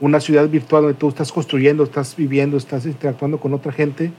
una 0.00 0.20
ciudad 0.20 0.48
virtual 0.48 0.84
donde 0.84 0.98
tú 0.98 1.10
estás 1.10 1.30
construyendo, 1.30 1.84
estás 1.84 2.16
viviendo, 2.16 2.56
estás 2.56 2.86
interactuando 2.86 3.38
con 3.38 3.52
otra 3.52 3.72
gente, 3.72 4.10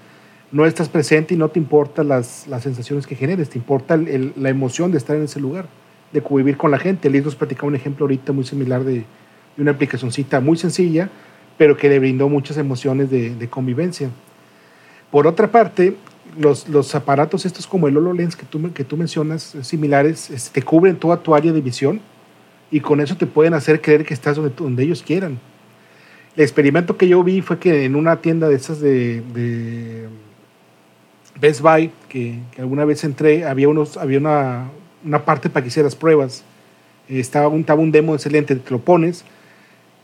no 0.52 0.68
estás 0.68 0.88
presente 0.88 1.34
y 1.34 1.38
no 1.38 1.50
te 1.50 1.58
importan 1.58 2.10
las, 2.10 2.46
sensaciones 2.60 3.08
que 3.08 3.16
generes, 3.16 3.50
te 3.50 3.58
importa 3.58 3.98
la 3.98 4.50
emoción 4.50 4.92
de 4.92 5.00
estar 5.00 5.16
en 5.16 5.24
ese 5.24 5.40
lugar, 5.40 5.66
de 6.14 6.22
convivir 6.22 6.58
con 6.58 6.70
la 6.70 6.78
gente. 6.78 7.10
Liz 7.10 7.26
nos 7.26 7.36
platicaba 7.36 7.70
un 7.70 7.76
ejemplo 7.76 8.04
ahorita 8.04 8.34
muy 8.34 8.44
similar 8.44 8.84
de, 8.84 9.04
una 9.58 9.72
aplicacioncita 9.72 10.42
muy 10.42 10.58
sencilla, 10.58 11.10
pero 11.58 11.76
que 11.76 11.90
le 11.90 11.98
brindó 11.98 12.30
muchas 12.30 12.58
emociones 12.58 13.10
de 13.10 13.48
convivencia. 13.50 14.12
Por 15.16 15.28
otra 15.28 15.50
parte, 15.50 15.96
los, 16.38 16.68
los 16.68 16.94
aparatos 16.94 17.46
estos 17.46 17.66
como 17.68 17.88
el 17.88 17.96
HoloLens 17.96 18.36
que 18.36 18.46
tú, 18.46 18.74
que 18.74 18.84
tú 18.84 18.98
mencionas, 18.98 19.56
eh, 19.56 19.64
similares, 19.64 20.30
este, 20.30 20.60
te 20.60 20.62
cubren 20.62 20.98
toda 20.98 21.24
tu 21.24 21.34
área 21.34 21.54
de 21.54 21.62
visión 21.62 22.02
y 22.70 22.82
con 22.82 23.00
eso 23.00 23.16
te 23.16 23.26
pueden 23.26 23.54
hacer 23.54 23.80
creer 23.80 24.04
que 24.04 24.14
estás 24.14 24.36
donde, 24.36 24.54
donde 24.54 24.84
ellos 24.84 25.02
quieran. 25.02 25.40
El 26.36 26.44
experimento 26.44 26.98
que 26.98 27.08
yo 27.08 27.24
vi 27.24 27.40
fue 27.40 27.60
que 27.60 27.86
en 27.86 27.96
una 27.96 28.18
tienda 28.18 28.50
de 28.50 28.56
esas 28.56 28.82
de, 28.82 29.22
de 29.34 30.10
Best 31.40 31.62
Buy, 31.62 31.92
que, 32.10 32.42
que 32.52 32.62
alguna 32.62 32.84
vez 32.84 33.06
entré, 33.06 33.46
había, 33.46 33.70
unos, 33.70 33.96
había 33.96 34.18
una, 34.18 34.70
una 35.06 35.24
parte 35.24 35.50
para 35.50 35.64
que 35.64 35.70
hicieras 35.70 35.96
pruebas. 35.96 36.44
Estaba 37.08 37.48
un, 37.48 37.62
estaba 37.62 37.80
un 37.80 37.94
demo 37.94 38.16
excelente, 38.16 38.54
te 38.54 38.70
lo 38.70 38.80
pones 38.80 39.24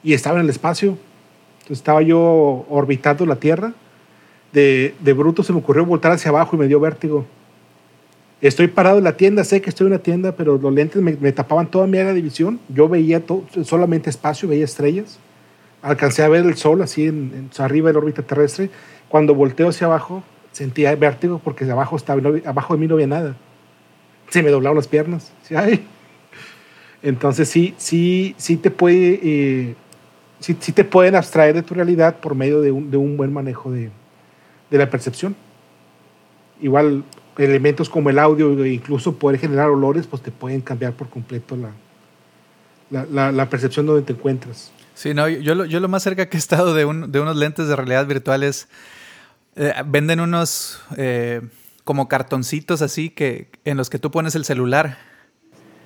y 0.06 0.14
estaba 0.14 0.38
en 0.38 0.46
el 0.46 0.50
espacio. 0.50 0.98
Entonces 1.56 1.80
estaba 1.80 2.02
yo 2.02 2.66
orbitando 2.70 3.26
la 3.26 3.36
Tierra. 3.36 3.74
De, 4.54 4.94
de 5.00 5.14
bruto 5.14 5.44
se 5.44 5.54
me 5.54 5.60
ocurrió 5.60 5.86
voltar 5.86 6.12
hacia 6.12 6.30
abajo 6.30 6.56
y 6.56 6.60
me 6.60 6.68
dio 6.68 6.80
vértigo. 6.80 7.26
Estoy 8.42 8.68
parado 8.68 8.98
en 8.98 9.04
la 9.04 9.16
tienda, 9.18 9.44
sé 9.44 9.62
que 9.62 9.70
estoy 9.70 9.86
en 9.88 9.94
una 9.94 10.02
tienda, 10.02 10.32
pero 10.36 10.58
los 10.58 10.74
lentes 10.74 11.02
me, 11.02 11.32
tapaban 11.32 11.68
toda 11.70 11.86
mi 11.88 11.98
área 12.00 12.14
de 12.14 12.22
visión. 12.22 12.60
Yo 12.70 12.90
veía 12.90 13.20
to- 13.26 13.46
solamente 13.64 14.10
espacio, 14.10 14.50
veía 14.50 14.66
estrellas. 14.66 15.20
Alcancé 15.84 16.24
a 16.24 16.28
ver 16.28 16.46
el 16.46 16.56
sol 16.58 16.82
así 16.82 17.06
en, 17.08 17.50
en- 17.56 17.64
arriba 17.64 17.90
de 17.90 17.94
la 17.94 18.00
órbita 18.00 18.24
terrestre. 18.24 18.70
Cuando 19.10 19.36
volteo 19.36 19.70
hacia 19.70 19.86
abajo, 19.88 20.24
sentía 20.52 20.94
vértigo 20.96 21.40
porque 21.44 21.70
abajo, 21.70 21.96
estaba, 21.96 22.20
no 22.20 22.34
abajo 22.46 22.74
de 22.74 22.80
mí 22.80 22.88
no 22.88 22.96
había 22.96 23.08
nada. 23.08 23.36
Se 24.30 24.42
me 24.42 24.50
doblaron 24.50 24.76
las 24.78 24.88
piernas. 24.88 25.32
Sí, 25.44 25.56
ay. 25.56 25.86
Entonces 27.04 27.48
sí, 27.50 27.74
sí, 27.78 28.36
sí 28.38 28.58
te 28.58 28.72
puede, 28.72 29.20
eh, 29.24 29.76
sí, 30.40 30.56
sí 30.60 30.72
te 30.72 30.84
pueden 30.84 31.16
abstraer 31.16 31.54
de 31.56 31.64
tu 31.64 31.74
realidad 31.74 32.18
por 32.18 32.36
medio 32.36 32.62
de 32.62 32.72
un, 32.72 32.92
de 32.92 32.98
un 32.98 33.18
buen 33.18 33.34
manejo 33.34 33.72
de, 33.72 33.90
de 34.72 34.78
la 34.80 34.90
percepción. 34.90 35.36
Igual 36.62 37.04
elementos 37.38 37.90
como 37.90 38.10
el 38.10 38.18
audio 38.20 38.64
e 38.64 38.70
incluso 38.74 39.16
poder 39.16 39.40
generar 39.40 39.70
olores, 39.70 40.08
pues 40.08 40.22
te 40.22 40.32
pueden 40.32 40.62
cambiar 40.62 40.94
por 40.94 41.10
completo 41.10 41.56
la, 42.90 43.32
la, 43.32 43.50
percepción 43.50 43.86
donde 43.86 44.02
te 44.04 44.14
encuentras. 44.14 44.72
Sí, 44.94 45.14
no, 45.14 45.28
yo 45.30 45.56
lo, 45.56 45.66
yo 45.66 45.80
lo 45.80 45.88
más 45.88 46.04
cerca 46.04 46.28
que 46.30 46.38
he 46.38 46.40
estado 46.40 46.74
de, 46.74 46.86
un- 46.86 47.12
de 47.12 47.20
unos 47.20 47.36
lentes 47.38 47.68
de 47.68 47.76
realidad 47.76 48.06
virtual 48.06 48.44
es. 48.44 48.68
eh, 49.56 49.74
venden 49.86 50.20
unos 50.20 50.82
eh, 50.98 51.42
como 51.84 52.08
cartoncitos 52.08 52.82
así 52.82 53.10
que 53.10 53.50
en 53.66 53.78
los 53.78 53.90
que 53.90 53.98
tú 54.00 54.12
pones 54.12 54.36
el 54.36 54.46
celular 54.46 54.98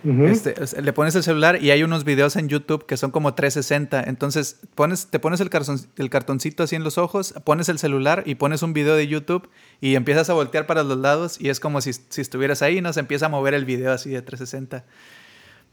este, 0.05 0.81
le 0.81 0.93
pones 0.93 1.15
el 1.15 1.23
celular 1.23 1.61
y 1.61 1.71
hay 1.71 1.81
unos 1.83 2.03
videos 2.03 2.35
en 2.35 2.47
YouTube 2.47 2.85
que 2.85 2.95
son 2.95 3.11
como 3.11 3.33
360. 3.33 4.03
Entonces 4.03 4.59
pones, 4.75 5.07
te 5.07 5.19
pones 5.19 5.41
el, 5.41 5.49
cartoncito 5.49 6.63
así 6.63 6.75
en 6.75 6.83
los 6.83 6.97
ojos, 6.97 7.33
pones 7.43 7.69
el 7.69 7.79
celular 7.79 8.23
y 8.25 8.35
pones 8.35 8.61
un 8.61 8.73
video 8.73 8.95
de 8.95 9.07
YouTube 9.07 9.49
y 9.81 9.95
empiezas 9.95 10.29
a 10.29 10.33
voltear 10.33 10.67
para 10.67 10.83
los 10.83 10.97
lados 10.97 11.41
y 11.41 11.49
es 11.49 11.59
como 11.59 11.81
si, 11.81 11.93
si 11.93 12.21
estuvieras 12.21 12.61
ahí 12.61 12.77
y 12.77 12.81
nos 12.81 12.97
empieza 12.97 13.25
a 13.25 13.29
mover 13.29 13.53
el 13.55 13.65
video 13.65 13.91
así 13.91 14.11
de 14.11 14.21
360. 14.21 14.85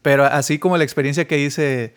Pero 0.01 0.25
así 0.25 0.57
como 0.57 0.77
la 0.77 0.83
experiencia 0.83 1.27
que 1.27 1.37
dice, 1.37 1.95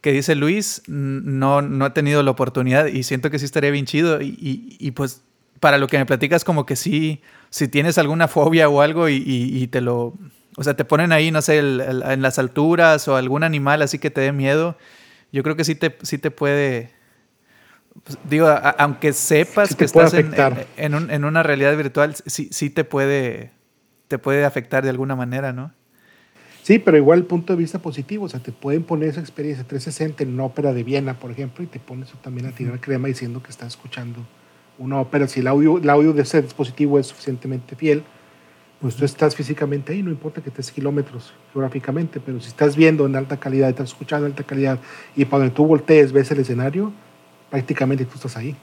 que 0.00 0.12
dice 0.12 0.34
Luis, 0.34 0.82
no, 0.86 1.60
no 1.60 1.86
he 1.86 1.90
tenido 1.90 2.22
la 2.22 2.30
oportunidad 2.30 2.86
y 2.86 3.02
siento 3.02 3.30
que 3.30 3.38
sí 3.38 3.44
estaría 3.44 3.70
bien 3.70 3.86
chido. 3.86 4.20
Y, 4.22 4.76
y, 4.78 4.90
pues 4.92 5.22
para 5.60 5.78
lo 5.78 5.86
que 5.88 5.98
me 5.98 6.06
platicas, 6.06 6.44
como 6.44 6.66
que 6.66 6.76
sí, 6.76 7.20
si 7.50 7.68
tienes 7.68 7.98
alguna 7.98 8.28
fobia 8.28 8.68
o 8.68 8.80
algo 8.80 9.08
y, 9.08 9.22
y 9.26 9.66
te 9.68 9.80
lo 9.80 10.14
o 10.56 10.62
sea, 10.62 10.74
te 10.74 10.84
ponen 10.84 11.12
ahí, 11.12 11.30
no 11.30 11.42
sé, 11.42 11.58
en 11.58 12.22
las 12.22 12.38
alturas 12.38 13.08
o 13.08 13.16
algún 13.16 13.42
animal 13.42 13.82
así 13.82 13.98
que 13.98 14.10
te 14.10 14.20
dé 14.20 14.32
miedo. 14.32 14.76
Yo 15.32 15.42
creo 15.42 15.56
que 15.56 15.64
sí 15.64 15.74
te, 15.74 15.96
sí 16.02 16.18
te 16.18 16.30
puede. 16.30 16.90
Pues, 18.04 18.18
digo, 18.28 18.48
aunque 18.78 19.12
sepas 19.12 19.74
que 19.74 19.84
estás 19.84 20.14
en, 20.14 20.34
en, 20.76 21.24
una 21.24 21.42
realidad 21.42 21.76
virtual, 21.76 22.14
sí, 22.26 22.48
sí 22.52 22.70
te 22.70 22.84
puede, 22.84 23.52
te 24.08 24.18
puede 24.18 24.44
afectar 24.44 24.84
de 24.84 24.90
alguna 24.90 25.16
manera, 25.16 25.52
¿no? 25.52 25.72
Sí, 26.62 26.78
pero 26.78 26.96
igual 26.96 27.18
el 27.20 27.24
punto 27.26 27.52
de 27.52 27.58
vista 27.58 27.78
positivo, 27.78 28.24
o 28.24 28.28
sea, 28.28 28.40
te 28.40 28.50
pueden 28.50 28.84
poner 28.84 29.10
esa 29.10 29.20
experiencia 29.20 29.64
360 29.64 30.22
en 30.22 30.32
una 30.34 30.44
ópera 30.44 30.72
de 30.72 30.82
Viena, 30.82 31.18
por 31.18 31.30
ejemplo, 31.30 31.62
y 31.62 31.66
te 31.66 31.78
pones 31.78 32.10
también 32.22 32.46
a 32.46 32.52
tirar 32.52 32.80
crema 32.80 33.06
diciendo 33.06 33.42
que 33.42 33.50
estás 33.50 33.68
escuchando 33.68 34.26
una 34.78 34.98
ópera. 34.98 35.28
Si 35.28 35.40
el 35.40 35.46
audio, 35.46 35.78
el 35.78 35.90
audio 35.90 36.12
de 36.12 36.22
ese 36.22 36.40
dispositivo 36.40 36.98
es 36.98 37.08
suficientemente 37.08 37.76
fiel, 37.76 38.02
pues 38.80 38.96
tú 38.96 39.04
estás 39.04 39.34
físicamente 39.34 39.92
ahí, 39.92 40.02
no 40.02 40.10
importa 40.10 40.42
que 40.42 40.50
estés 40.50 40.70
kilómetros 40.70 41.32
geográficamente, 41.52 42.20
pero 42.20 42.40
si 42.40 42.48
estás 42.48 42.76
viendo 42.76 43.06
en 43.06 43.16
alta 43.16 43.38
calidad, 43.38 43.70
estás 43.70 43.90
escuchando 43.90 44.26
en 44.26 44.32
alta 44.32 44.44
calidad 44.44 44.78
y 45.16 45.24
cuando 45.24 45.52
tú 45.52 45.66
voltees 45.66 46.12
ves 46.12 46.30
el 46.30 46.40
escenario, 46.40 46.92
prácticamente 47.50 48.04
tú 48.04 48.14
estás 48.16 48.36
ahí. 48.36 48.56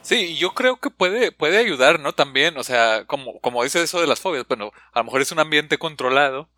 Sí, 0.00 0.36
yo 0.36 0.54
creo 0.54 0.78
que 0.78 0.90
puede, 0.90 1.32
puede 1.32 1.58
ayudar, 1.58 2.00
¿no? 2.00 2.14
También, 2.14 2.56
o 2.56 2.64
sea, 2.64 3.04
como, 3.06 3.40
como 3.40 3.62
dice 3.62 3.82
eso 3.82 4.00
de 4.00 4.06
las 4.06 4.20
fobias, 4.20 4.46
bueno, 4.48 4.72
a 4.92 5.00
lo 5.00 5.04
mejor 5.04 5.20
es 5.20 5.32
un 5.32 5.38
ambiente 5.38 5.76
controlado 5.76 6.48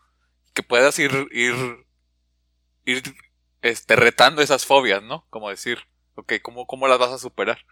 que 0.54 0.62
puedas 0.62 0.98
ir, 0.98 1.10
ir, 1.32 1.54
ir, 2.84 3.02
este, 3.62 3.96
retando 3.96 4.42
esas 4.42 4.66
fobias, 4.66 5.02
¿no? 5.02 5.26
Como 5.30 5.48
decir, 5.48 5.78
ok, 6.14 6.34
¿cómo, 6.42 6.66
cómo 6.66 6.86
las 6.86 6.98
vas 6.98 7.10
a 7.10 7.18
superar? 7.18 7.64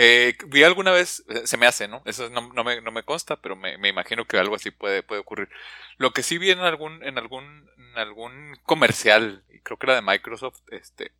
Eh, 0.00 0.36
vi 0.46 0.62
alguna 0.62 0.92
vez, 0.92 1.24
eh, 1.28 1.44
se 1.44 1.56
me 1.56 1.66
hace, 1.66 1.88
¿no? 1.88 2.02
Eso 2.04 2.30
no, 2.30 2.52
no, 2.52 2.62
me, 2.62 2.80
no 2.80 2.92
me, 2.92 3.02
consta, 3.02 3.34
pero 3.40 3.56
me, 3.56 3.78
me, 3.78 3.88
imagino 3.88 4.26
que 4.26 4.38
algo 4.38 4.54
así 4.54 4.70
puede, 4.70 5.02
puede 5.02 5.20
ocurrir. 5.20 5.48
Lo 5.96 6.12
que 6.12 6.22
sí 6.22 6.38
vi 6.38 6.52
en 6.52 6.60
algún, 6.60 7.02
en 7.02 7.18
algún, 7.18 7.68
en 7.76 7.98
algún 7.98 8.56
comercial, 8.62 9.44
y 9.52 9.58
creo 9.58 9.76
que 9.76 9.86
era 9.86 9.96
de 9.96 10.02
Microsoft, 10.02 10.60
este, 10.70 11.10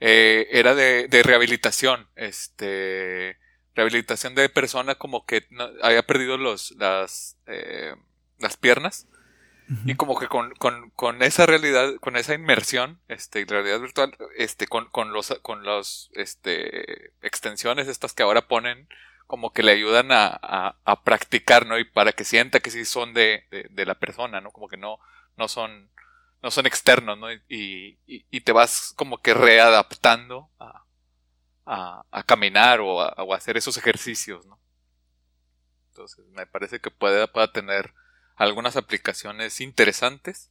eh, 0.00 0.48
era 0.52 0.74
de, 0.74 1.06
de, 1.06 1.22
rehabilitación, 1.22 2.08
este, 2.16 3.36
rehabilitación 3.74 4.34
de 4.34 4.48
persona 4.48 4.94
como 4.94 5.26
que 5.26 5.46
había 5.82 6.06
perdido 6.06 6.38
los, 6.38 6.70
las, 6.78 7.36
eh, 7.46 7.94
las 8.38 8.56
piernas 8.56 9.06
y 9.86 9.94
como 9.94 10.18
que 10.18 10.28
con, 10.28 10.54
con, 10.54 10.90
con, 10.90 11.22
esa 11.22 11.46
realidad, 11.46 11.94
con 12.00 12.16
esa 12.16 12.34
inmersión, 12.34 13.00
este, 13.08 13.44
realidad 13.44 13.80
virtual, 13.80 14.16
este, 14.36 14.66
con, 14.66 14.86
con 14.90 15.12
los, 15.12 15.28
con 15.42 15.62
los, 15.62 16.10
este, 16.14 17.12
extensiones 17.22 17.88
estas 17.88 18.12
que 18.12 18.22
ahora 18.22 18.48
ponen, 18.48 18.88
como 19.26 19.52
que 19.52 19.62
le 19.62 19.72
ayudan 19.72 20.12
a, 20.12 20.26
a, 20.26 20.76
a 20.84 21.02
practicar, 21.04 21.66
¿no? 21.66 21.78
Y 21.78 21.84
para 21.84 22.12
que 22.12 22.24
sienta 22.24 22.60
que 22.60 22.70
sí 22.70 22.84
son 22.84 23.14
de, 23.14 23.44
de, 23.70 23.86
la 23.86 23.94
persona, 23.94 24.40
¿no? 24.40 24.50
Como 24.50 24.68
que 24.68 24.76
no, 24.76 24.98
no 25.36 25.48
son, 25.48 25.90
no 26.42 26.50
son 26.50 26.66
externos, 26.66 27.18
¿no? 27.18 27.32
Y, 27.32 27.98
y, 28.06 28.26
y 28.30 28.40
te 28.42 28.52
vas 28.52 28.92
como 28.96 29.18
que 29.22 29.32
readaptando 29.32 30.50
a, 30.58 30.84
a, 31.66 32.04
a 32.10 32.22
caminar 32.24 32.80
o 32.80 33.00
a, 33.00 33.14
o 33.22 33.32
hacer 33.32 33.56
esos 33.56 33.76
ejercicios, 33.76 34.44
¿no? 34.46 34.58
Entonces, 35.90 36.26
me 36.28 36.46
parece 36.46 36.80
que 36.80 36.90
puede, 36.90 37.28
pueda 37.28 37.52
tener 37.52 37.94
algunas 38.42 38.76
aplicaciones 38.76 39.60
interesantes. 39.60 40.50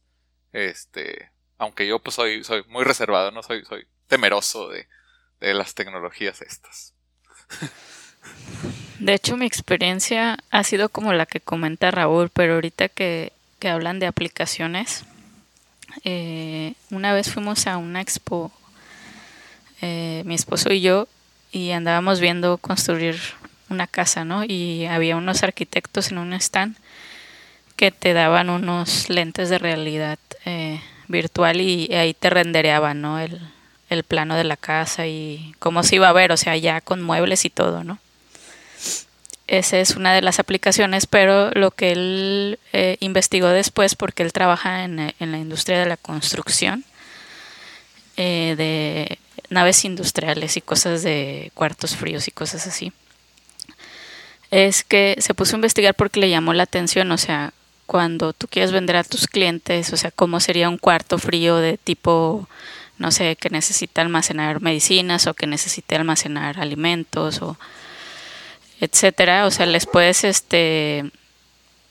Este, 0.52 1.30
aunque 1.58 1.86
yo 1.86 1.98
pues 1.98 2.16
soy, 2.16 2.42
soy 2.44 2.64
muy 2.68 2.84
reservado, 2.84 3.30
no 3.30 3.42
soy, 3.42 3.64
soy 3.64 3.86
temeroso 4.06 4.68
de, 4.68 4.88
de 5.40 5.54
las 5.54 5.74
tecnologías 5.74 6.42
estas. 6.42 6.94
De 8.98 9.14
hecho, 9.14 9.36
mi 9.36 9.46
experiencia 9.46 10.38
ha 10.50 10.64
sido 10.64 10.88
como 10.88 11.12
la 11.12 11.26
que 11.26 11.40
comenta 11.40 11.90
Raúl, 11.90 12.30
pero 12.30 12.54
ahorita 12.54 12.88
que, 12.88 13.32
que 13.58 13.68
hablan 13.68 13.98
de 13.98 14.06
aplicaciones, 14.06 15.04
eh, 16.04 16.74
una 16.90 17.12
vez 17.12 17.30
fuimos 17.30 17.66
a 17.66 17.76
una 17.76 18.00
expo, 18.00 18.52
eh, 19.80 20.22
mi 20.24 20.34
esposo 20.34 20.72
y 20.72 20.80
yo, 20.80 21.08
y 21.50 21.72
andábamos 21.72 22.20
viendo 22.20 22.58
construir 22.58 23.20
una 23.68 23.86
casa, 23.86 24.24
¿no? 24.24 24.44
Y 24.44 24.86
había 24.86 25.16
unos 25.16 25.42
arquitectos 25.42 26.12
en 26.12 26.18
un 26.18 26.32
stand 26.34 26.76
que 27.76 27.90
te 27.90 28.12
daban 28.12 28.50
unos 28.50 29.08
lentes 29.10 29.48
de 29.50 29.58
realidad 29.58 30.18
eh, 30.44 30.80
virtual 31.08 31.60
y, 31.60 31.92
ahí 31.94 32.14
te 32.14 32.30
rendereaban, 32.30 33.00
¿no? 33.00 33.18
El, 33.18 33.40
plano 34.08 34.36
de 34.36 34.44
la 34.44 34.56
casa 34.56 35.06
y 35.06 35.54
cómo 35.58 35.82
se 35.82 35.96
iba 35.96 36.08
a 36.08 36.14
ver, 36.14 36.32
o 36.32 36.38
sea, 36.38 36.56
ya 36.56 36.80
con 36.80 37.02
muebles 37.02 37.44
y 37.44 37.50
todo, 37.50 37.84
¿no? 37.84 37.98
Esa 39.46 39.80
es 39.80 39.96
una 39.96 40.14
de 40.14 40.22
las 40.22 40.38
aplicaciones, 40.38 41.06
pero 41.06 41.50
lo 41.50 41.72
que 41.72 41.92
él 41.92 42.58
eh, 42.72 42.96
investigó 43.00 43.48
después, 43.48 43.94
porque 43.94 44.22
él 44.22 44.32
trabaja 44.32 44.84
en, 44.84 44.96
la 44.96 45.38
industria 45.38 45.78
de 45.78 45.84
la 45.84 45.98
construcción, 45.98 46.86
eh, 48.16 48.54
de 48.56 49.18
naves 49.50 49.84
industriales 49.84 50.56
y 50.56 50.62
cosas 50.62 51.02
de 51.02 51.50
cuartos 51.52 51.94
fríos 51.94 52.28
y 52.28 52.30
cosas 52.30 52.66
así, 52.66 52.94
es 54.50 54.84
que 54.84 55.16
se 55.18 55.34
puso 55.34 55.54
a 55.54 55.58
investigar 55.58 55.94
porque 55.94 56.20
le 56.20 56.30
llamó 56.30 56.54
la 56.54 56.62
atención, 56.62 57.10
o 57.10 57.18
sea, 57.18 57.52
cuando 57.92 58.32
tú 58.32 58.48
quieres 58.48 58.72
vender 58.72 58.96
a 58.96 59.04
tus 59.04 59.26
clientes, 59.26 59.92
o 59.92 59.98
sea, 59.98 60.10
cómo 60.10 60.40
sería 60.40 60.70
un 60.70 60.78
cuarto 60.78 61.18
frío 61.18 61.58
de 61.58 61.76
tipo, 61.76 62.48
no 62.96 63.12
sé, 63.12 63.36
que 63.36 63.50
necesita 63.50 64.00
almacenar 64.00 64.62
medicinas 64.62 65.26
o 65.26 65.34
que 65.34 65.46
necesite 65.46 65.96
almacenar 65.96 66.58
alimentos 66.58 67.42
o 67.42 67.58
etcétera, 68.80 69.44
o 69.44 69.50
sea, 69.50 69.66
les 69.66 69.84
puedes 69.84 70.24
este 70.24 71.04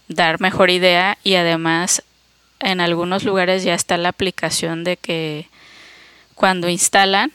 dar 0.07 0.41
mejor 0.41 0.71
idea 0.71 1.19
y 1.23 1.35
además 1.35 2.01
en 2.61 2.81
algunos 2.81 3.23
lugares 3.23 3.63
ya 3.63 3.75
está 3.75 3.95
la 3.97 4.09
aplicación 4.09 4.83
de 4.83 4.97
que 4.97 5.49
cuando 6.33 6.67
instalan 6.67 7.31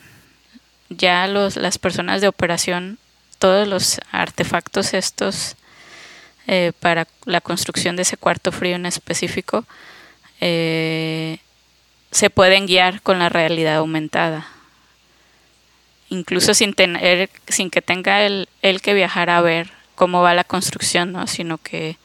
ya 0.89 1.29
los, 1.29 1.55
las 1.55 1.79
personas 1.79 2.21
de 2.21 2.27
operación 2.27 2.99
todos 3.39 3.69
los 3.69 4.01
artefactos 4.11 4.93
estos 4.93 5.55
eh, 6.47 6.73
para 6.79 7.09
la 7.25 7.41
construcción 7.41 7.97
de 7.97 8.03
ese 8.03 8.17
cuarto 8.17 8.53
frío 8.53 8.77
en 8.77 8.87
específico, 8.87 9.65
eh, 10.41 11.39
se 12.11 12.31
pueden 12.31 12.67
guiar 12.67 13.03
con 13.03 13.19
la 13.19 13.29
realidad 13.29 13.77
aumentada. 13.77 14.49
Incluso 16.09 16.55
sin, 16.55 16.73
tener, 16.73 17.31
sin 17.49 17.71
que 17.71 17.83
tenga 17.83 18.25
él, 18.25 18.49
que 18.83 18.95
viajar 18.95 19.29
a 19.29 19.41
ver 19.41 19.71
cómo 19.97 20.23
va 20.23 20.35
la 20.35 20.45
construcción, 20.45 21.11
¿no? 21.11 21.27
sino 21.27 21.59
que, 21.59 21.97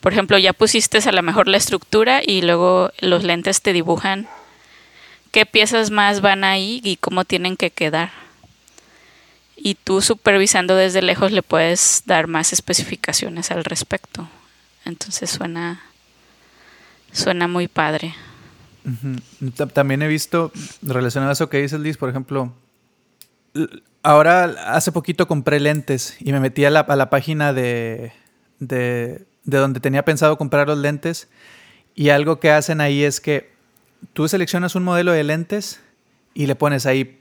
por 0.00 0.12
ejemplo, 0.12 0.36
ya 0.36 0.52
pusiste 0.52 0.98
a 0.98 1.12
lo 1.12 1.22
mejor 1.22 1.48
la 1.48 1.56
estructura 1.56 2.20
y 2.24 2.42
luego 2.42 2.90
los 3.00 3.24
lentes 3.24 3.62
te 3.62 3.72
dibujan 3.72 4.28
qué 5.30 5.46
piezas 5.46 5.90
más 5.90 6.20
van 6.20 6.44
ahí 6.44 6.80
y 6.84 6.96
cómo 6.96 7.24
tienen 7.24 7.56
que 7.56 7.70
quedar 7.70 8.10
y 9.62 9.74
tú 9.74 10.00
supervisando 10.00 10.74
desde 10.74 11.02
lejos 11.02 11.32
le 11.32 11.42
puedes 11.42 12.02
dar 12.06 12.26
más 12.26 12.52
especificaciones 12.52 13.50
al 13.50 13.64
respecto. 13.64 14.28
Entonces 14.84 15.30
suena 15.30 15.82
suena 17.12 17.46
muy 17.46 17.68
padre. 17.68 18.14
También 19.74 20.00
he 20.00 20.08
visto 20.08 20.50
relacionado 20.80 21.30
a 21.30 21.32
eso 21.34 21.50
que 21.50 21.60
dices 21.60 21.80
Liz, 21.80 21.98
por 21.98 22.08
ejemplo, 22.08 22.54
ahora 24.02 24.44
hace 24.74 24.92
poquito 24.92 25.28
compré 25.28 25.60
lentes 25.60 26.16
y 26.20 26.32
me 26.32 26.40
metí 26.40 26.64
a 26.64 26.70
la, 26.70 26.80
a 26.80 26.96
la 26.96 27.10
página 27.10 27.52
de, 27.52 28.12
de, 28.58 29.26
de 29.44 29.58
donde 29.58 29.80
tenía 29.80 30.04
pensado 30.04 30.38
comprar 30.38 30.68
los 30.68 30.78
lentes 30.78 31.28
y 31.94 32.08
algo 32.08 32.40
que 32.40 32.50
hacen 32.50 32.80
ahí 32.80 33.04
es 33.04 33.20
que 33.20 33.52
tú 34.14 34.26
seleccionas 34.26 34.74
un 34.74 34.84
modelo 34.84 35.12
de 35.12 35.24
lentes 35.24 35.80
y 36.32 36.46
le 36.46 36.54
pones 36.54 36.86
ahí 36.86 37.20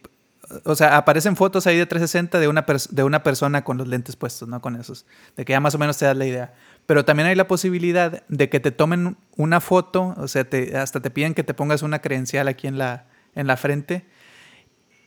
o 0.63 0.75
sea, 0.75 0.97
aparecen 0.97 1.35
fotos 1.35 1.67
ahí 1.67 1.77
de 1.77 1.85
360 1.85 2.39
de 2.39 2.47
una, 2.47 2.65
de 2.89 3.03
una 3.03 3.23
persona 3.23 3.63
con 3.63 3.77
los 3.77 3.87
lentes 3.87 4.15
puestos, 4.15 4.47
¿no? 4.47 4.61
Con 4.61 4.75
esos, 4.75 5.05
de 5.35 5.45
que 5.45 5.53
ya 5.53 5.59
más 5.59 5.75
o 5.75 5.77
menos 5.77 5.97
te 5.97 6.05
das 6.05 6.17
la 6.17 6.25
idea. 6.25 6.53
Pero 6.85 7.05
también 7.05 7.27
hay 7.27 7.35
la 7.35 7.47
posibilidad 7.47 8.23
de 8.27 8.49
que 8.49 8.59
te 8.59 8.71
tomen 8.71 9.17
una 9.37 9.61
foto, 9.61 10.15
o 10.17 10.27
sea, 10.27 10.43
te, 10.43 10.75
hasta 10.77 11.01
te 11.01 11.11
piden 11.11 11.33
que 11.33 11.43
te 11.43 11.53
pongas 11.53 11.81
una 11.83 11.99
credencial 11.99 12.47
aquí 12.47 12.67
en 12.67 12.77
la, 12.77 13.05
en 13.35 13.47
la 13.47 13.57
frente 13.57 14.05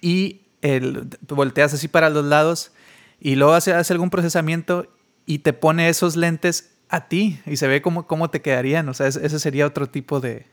y 0.01 0.43
el, 0.63 1.09
volteas 1.29 1.75
así 1.75 1.89
para 1.89 2.09
los 2.09 2.25
lados 2.25 2.73
y 3.21 3.35
luego 3.35 3.55
hace, 3.55 3.73
hace 3.75 3.93
algún 3.93 4.11
procesamiento 4.11 4.87
y 5.27 5.41
te 5.41 5.53
pone 5.53 5.89
esos 5.89 6.17
lentes 6.17 6.73
a 6.89 7.09
ti 7.09 7.41
y 7.47 7.57
se 7.57 7.67
ve 7.67 7.83
cómo, 7.83 8.07
cómo 8.07 8.31
te 8.31 8.43
quedarían. 8.43 8.89
O 8.89 8.95
sea, 8.95 9.07
ese 9.07 9.39
sería 9.39 9.67
otro 9.67 9.89
tipo 9.89 10.21
de, 10.21 10.47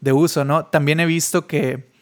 de 0.00 0.12
uso, 0.12 0.44
¿no? 0.44 0.66
También 0.66 1.00
he 1.00 1.06
visto 1.06 1.46
que, 1.46 1.95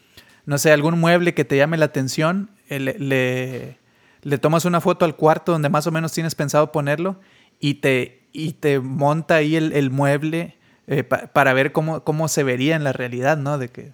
no 0.45 0.57
sé, 0.57 0.71
algún 0.71 0.99
mueble 0.99 1.33
que 1.33 1.45
te 1.45 1.57
llame 1.57 1.77
la 1.77 1.85
atención, 1.85 2.51
eh, 2.69 2.79
le, 2.79 3.77
le, 4.21 4.37
tomas 4.37 4.65
una 4.65 4.81
foto 4.81 5.05
al 5.05 5.15
cuarto 5.15 5.51
donde 5.51 5.69
más 5.69 5.87
o 5.87 5.91
menos 5.91 6.11
tienes 6.11 6.35
pensado 6.35 6.71
ponerlo 6.71 7.19
y 7.59 7.75
te, 7.75 8.27
y 8.31 8.53
te 8.53 8.79
monta 8.79 9.35
ahí 9.35 9.55
el, 9.55 9.89
mueble 9.91 10.57
eh, 10.87 11.03
para 11.03 11.53
ver 11.53 11.71
cómo, 11.71 12.03
cómo 12.03 12.27
se 12.27 12.43
vería 12.43 12.75
en 12.75 12.83
la 12.83 12.93
realidad, 12.93 13.37
¿no? 13.37 13.57
De 13.57 13.69
que, 13.69 13.93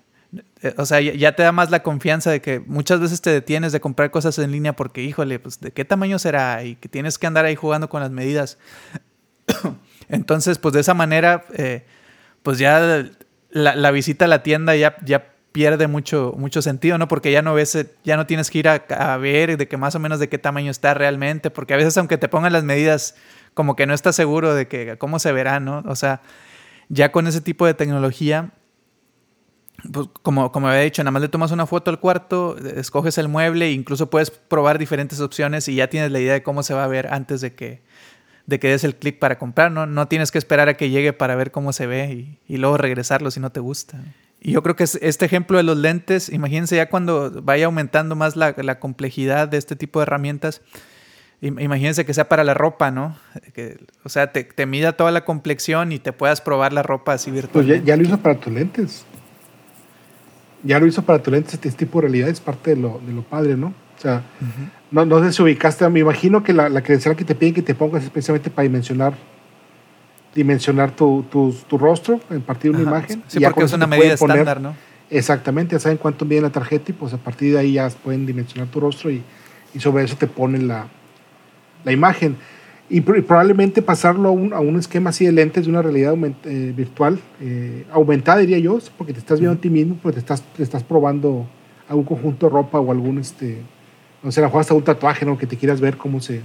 eh, 0.62 0.74
o 0.78 0.86
sea, 0.86 1.00
ya 1.00 1.36
te 1.36 1.44
da 1.44 1.52
más 1.52 1.70
la 1.70 1.84
confianza 1.84 2.32
de 2.32 2.42
que 2.42 2.60
muchas 2.60 3.00
veces 3.00 3.22
te 3.22 3.30
detienes 3.30 3.72
de 3.72 3.80
comprar 3.80 4.12
cosas 4.12 4.38
en 4.40 4.52
línea 4.52 4.76
porque, 4.76 5.04
híjole, 5.04 5.40
pues 5.40 5.60
de 5.60 5.72
qué 5.72 5.86
tamaño 5.86 6.20
será 6.20 6.64
y 6.64 6.76
que 6.76 6.90
tienes 6.90 7.18
que 7.18 7.28
andar 7.28 7.46
ahí 7.46 7.56
jugando 7.56 7.88
con 7.88 8.02
las 8.02 8.12
medidas. 8.12 8.58
Entonces, 10.10 10.58
pues 10.58 10.74
de 10.74 10.82
esa 10.82 10.94
manera, 10.94 11.46
pues 12.44 12.58
ya 12.58 13.06
la, 13.52 13.92
visita 13.92 14.26
a 14.26 14.28
la 14.28 14.44
tienda 14.44 14.76
ya, 14.76 14.98
ya 15.06 15.32
pierde 15.52 15.88
mucho, 15.88 16.34
mucho 16.38 16.62
sentido, 16.62 16.98
¿no? 16.98 17.08
Porque 17.08 17.32
ya 17.32 17.42
no 17.42 17.54
ves, 17.54 17.86
ya 18.04 18.16
no 18.16 18.26
tienes 18.26 18.50
que 18.50 18.60
ir 18.60 18.70
a, 18.70 19.18
ver 19.18 19.58
de 19.58 19.68
que 19.68 19.78
más 19.78 19.96
o 19.96 20.00
menos 20.00 20.20
de 20.20 20.30
qué 20.30 20.38
tamaño 20.38 20.72
está 20.72 20.94
realmente, 20.94 21.50
porque 21.50 21.74
a 21.74 21.78
veces 21.78 21.98
aunque 21.98 22.18
te 22.18 22.30
pongan 22.30 22.54
las 22.54 22.64
medidas, 22.64 23.16
como 23.54 23.76
que 23.76 23.86
no 23.86 23.94
estás 23.94 24.16
seguro 24.16 24.56
de 24.56 24.68
que 24.68 24.98
cómo 24.98 25.20
se 25.20 25.32
verá, 25.32 25.60
¿no? 25.60 25.84
O 25.88 25.96
sea, 25.96 26.22
ya 26.90 27.12
con 27.12 27.28
ese 27.28 27.42
tipo 27.42 27.66
de 27.66 27.74
tecnología, 27.74 28.52
pues 29.92 30.08
como, 30.22 30.52
como 30.52 30.68
había 30.68 30.82
dicho, 30.82 31.04
nada 31.04 31.12
más 31.12 31.22
le 31.22 31.30
tomas 31.30 31.52
una 31.52 31.66
foto 31.66 31.92
al 31.92 32.00
cuarto, 32.00 32.56
escoges 32.58 33.18
el 33.18 33.28
mueble 33.28 33.72
incluso 33.72 34.10
puedes 34.10 34.30
probar 34.32 34.78
diferentes 34.78 35.20
opciones 35.20 35.68
y 35.68 35.76
ya 35.76 35.90
tienes 35.90 36.12
la 36.12 36.20
idea 36.20 36.34
de 36.34 36.44
cómo 36.44 36.64
se 36.64 36.74
va 36.74 36.84
a 36.84 36.88
ver 36.88 37.08
antes 37.12 37.42
de 37.42 37.56
que, 37.56 37.82
de 38.46 38.60
que 38.60 38.70
des 38.70 38.84
el 38.84 38.96
clic 38.96 39.20
para 39.20 39.38
comprar, 39.38 39.72
¿no? 39.72 39.86
No 39.86 40.08
tienes 40.08 40.32
que 40.32 40.38
esperar 40.38 40.70
a 40.70 40.76
que 40.76 40.90
llegue 40.90 41.14
para 41.14 41.36
ver 41.36 41.52
cómo 41.52 41.74
se 41.74 41.88
ve 41.88 42.38
y, 42.48 42.58
luego 42.58 42.78
regresarlo 42.78 43.32
si 43.32 43.40
no 43.40 43.52
te 43.52 43.60
gusta. 43.60 44.00
Y 44.40 44.54
yo 44.54 44.64
creo 44.64 44.76
que 44.76 44.84
este 44.84 45.26
ejemplo 45.26 45.58
de 45.58 45.64
los 45.64 45.78
lentes, 45.78 46.30
imagínense 46.30 46.76
ya 46.76 46.90
cuando 46.90 47.42
vaya 47.44 47.66
aumentando 47.66 48.16
más 48.16 48.36
la, 48.36 48.80
complejidad 48.80 49.48
de 49.48 49.58
este 49.58 49.76
tipo 49.76 50.00
de 50.00 50.04
herramientas, 50.04 50.62
imagínense 51.42 52.06
que 52.06 52.14
sea 52.14 52.28
para 52.28 52.44
la 52.44 52.54
ropa, 52.54 52.92
¿no? 52.92 53.16
Que, 53.54 53.78
o 54.04 54.10
sea, 54.10 54.32
te, 54.32 54.44
te, 54.44 54.66
mida 54.66 54.94
toda 54.94 55.12
la 55.12 55.26
complexión 55.26 55.92
y 55.92 56.00
te 56.00 56.12
puedas 56.12 56.42
probar 56.42 56.74
la 56.74 56.84
ropa 56.84 57.14
así 57.14 57.30
virtualmente. 57.32 57.82
Pues 57.82 57.88
ya, 57.88 57.96
lo 57.96 58.04
hizo 58.04 58.18
para 58.18 58.40
tus 58.40 58.54
lentes. 58.54 59.06
Ya 60.64 60.80
lo 60.80 60.88
hizo 60.88 61.04
para 61.04 61.22
tus 61.22 61.34
lentes, 61.34 61.54
este 61.54 61.72
tipo 61.72 62.00
de 62.00 62.08
realidad 62.08 62.30
es 62.30 62.40
parte 62.40 62.72
de 62.72 62.82
lo, 62.82 63.00
de 63.06 63.14
lo 63.14 63.24
padre, 63.24 63.58
¿no? 63.58 63.74
O 64.02 64.04
sea, 64.04 64.24
no, 64.90 65.06
no 65.06 65.24
sé 65.24 65.32
si 65.32 65.44
ubicaste, 65.44 65.88
me 65.90 66.00
imagino 66.00 66.42
que 66.42 66.54
la, 66.54 66.70
la, 66.70 66.82
credencial 66.82 67.16
que 67.16 67.24
te 67.24 67.36
piden 67.36 67.54
que 67.54 67.62
te 67.62 67.76
pongas 67.76 68.02
es 68.02 68.06
especialmente 68.06 68.50
para 68.50 68.64
dimensionar 68.64 69.14
dimensionar 70.34 70.90
tu, 70.96 71.24
tu, 71.30 71.54
tu 71.68 71.78
rostro 71.78 72.20
en 72.32 72.42
partir 72.42 72.72
de 72.72 72.82
una 72.82 72.90
imagen. 72.90 73.22
Sí, 73.28 73.40
porque 73.40 73.64
es 73.64 73.74
una 73.74 73.86
medida 73.86 74.14
estándar, 74.14 74.60
¿no? 74.60 74.74
Exactamente, 75.08 75.76
ya 75.76 75.80
saben 75.80 76.00
cuánto 76.00 76.26
mide 76.26 76.42
la 76.42 76.50
tarjeta 76.50 76.90
y 76.90 76.94
pues 76.94 77.14
a 77.14 77.18
partir 77.18 77.54
de 77.54 77.60
ahí 77.60 77.74
ya 77.74 77.90
pueden 77.90 78.26
dimensionar 78.26 78.70
tu 78.70 78.80
rostro 78.80 79.12
y, 79.12 79.22
y 79.72 79.80
sobre 79.80 80.04
eso 80.04 80.16
te 80.16 80.26
ponen 80.26 80.68
la, 80.68 80.88
la 81.84 81.92
imagen. 81.92 82.38
Y, 82.90 83.02
probablemente 83.02 83.84
pasarlo 83.84 84.30
a 84.30 84.32
un, 84.32 84.52
a 84.52 84.62
un, 84.62 84.80
esquema 84.80 85.12
así 85.12 85.26
de 85.26 85.32
lentes 85.32 85.66
de 85.66 85.70
una 85.70 85.84
realidad 85.84 86.16
eh, 86.46 86.74
virtual, 86.76 87.20
eh, 87.40 87.86
aumentada 87.92 88.40
diría 88.40 88.58
yo, 88.58 88.80
porque 88.98 89.14
te 89.14 89.20
estás 89.20 89.40
viendo 89.40 89.58
a 89.58 89.62
ti 89.62 89.70
mismo, 89.70 90.00
pues 90.02 90.16
te 90.16 90.20
estás, 90.20 90.42
te 90.42 90.64
estás 90.64 90.84
probando 90.84 91.46
algún 91.88 92.06
conjunto 92.06 92.48
de 92.48 92.54
ropa 92.54 92.80
o 92.80 92.92
algún 92.92 93.20
este, 93.20 93.62
no 94.24 94.32
sé, 94.32 94.40
a 94.40 94.44
lo 94.44 94.48
mejor 94.48 94.62
hasta 94.62 94.74
un 94.74 94.84
tatuaje, 94.84 95.26
¿no? 95.26 95.38
Que 95.38 95.48
te 95.48 95.58
quieras 95.58 95.82
ver 95.82 95.98
cómo 95.98 96.20
se, 96.20 96.42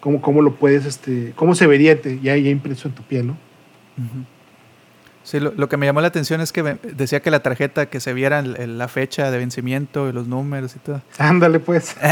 cómo, 0.00 0.20
cómo 0.20 0.42
lo 0.42 0.54
puedes, 0.54 0.86
este, 0.86 1.32
cómo 1.36 1.54
se 1.54 1.66
vería 1.66 2.00
ya, 2.02 2.36
ya 2.36 2.50
impreso 2.50 2.88
en 2.88 2.94
tu 2.94 3.02
piel, 3.02 3.28
¿no? 3.28 3.36
Sí, 5.22 5.38
lo, 5.38 5.68
que 5.68 5.76
me 5.76 5.86
llamó 5.86 6.00
la 6.00 6.08
atención 6.08 6.40
es 6.40 6.52
que 6.52 6.62
decía 6.82 7.20
que 7.20 7.30
la 7.30 7.40
tarjeta 7.40 7.86
que 7.86 8.00
se 8.00 8.14
viera 8.14 8.40
la 8.42 8.88
fecha 8.88 9.30
de 9.30 9.38
vencimiento 9.38 10.08
y 10.08 10.12
los 10.12 10.26
números 10.26 10.74
y 10.74 10.78
todo. 10.78 11.02
Ándale, 11.18 11.60
pues. 11.60 11.94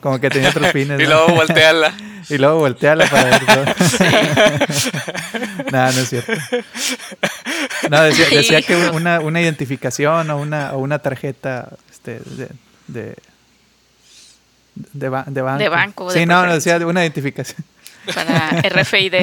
Como 0.00 0.20
que 0.20 0.30
tenía 0.30 0.50
otros 0.50 0.68
fines. 0.72 1.00
y 1.00 1.06
luego 1.06 1.28
voltearla. 1.28 1.92
y 2.28 2.38
luego 2.38 2.58
voltearla 2.58 3.06
para 3.06 3.30
ver 3.30 3.46
todo. 3.46 3.64
no, 5.72 5.92
no 5.92 5.98
es 6.00 6.08
cierto. 6.08 6.32
No, 7.90 8.02
decía, 8.02 8.62
que 8.62 8.76
una, 8.90 9.20
una 9.20 9.40
identificación 9.40 10.30
o 10.30 10.38
una, 10.38 10.74
o 10.74 10.78
una 10.78 10.98
tarjeta 10.98 11.70
este, 11.90 12.20
de, 12.20 12.48
de, 12.86 13.14
de, 14.74 15.08
banco. 15.08 15.58
De 15.58 15.68
banco. 15.68 16.10
Sí, 16.10 16.26
no, 16.26 16.46
no, 16.46 16.54
decía 16.54 16.76
una 16.86 17.02
identificación. 17.02 17.64
Para 18.14 18.62
RFID. 18.62 19.14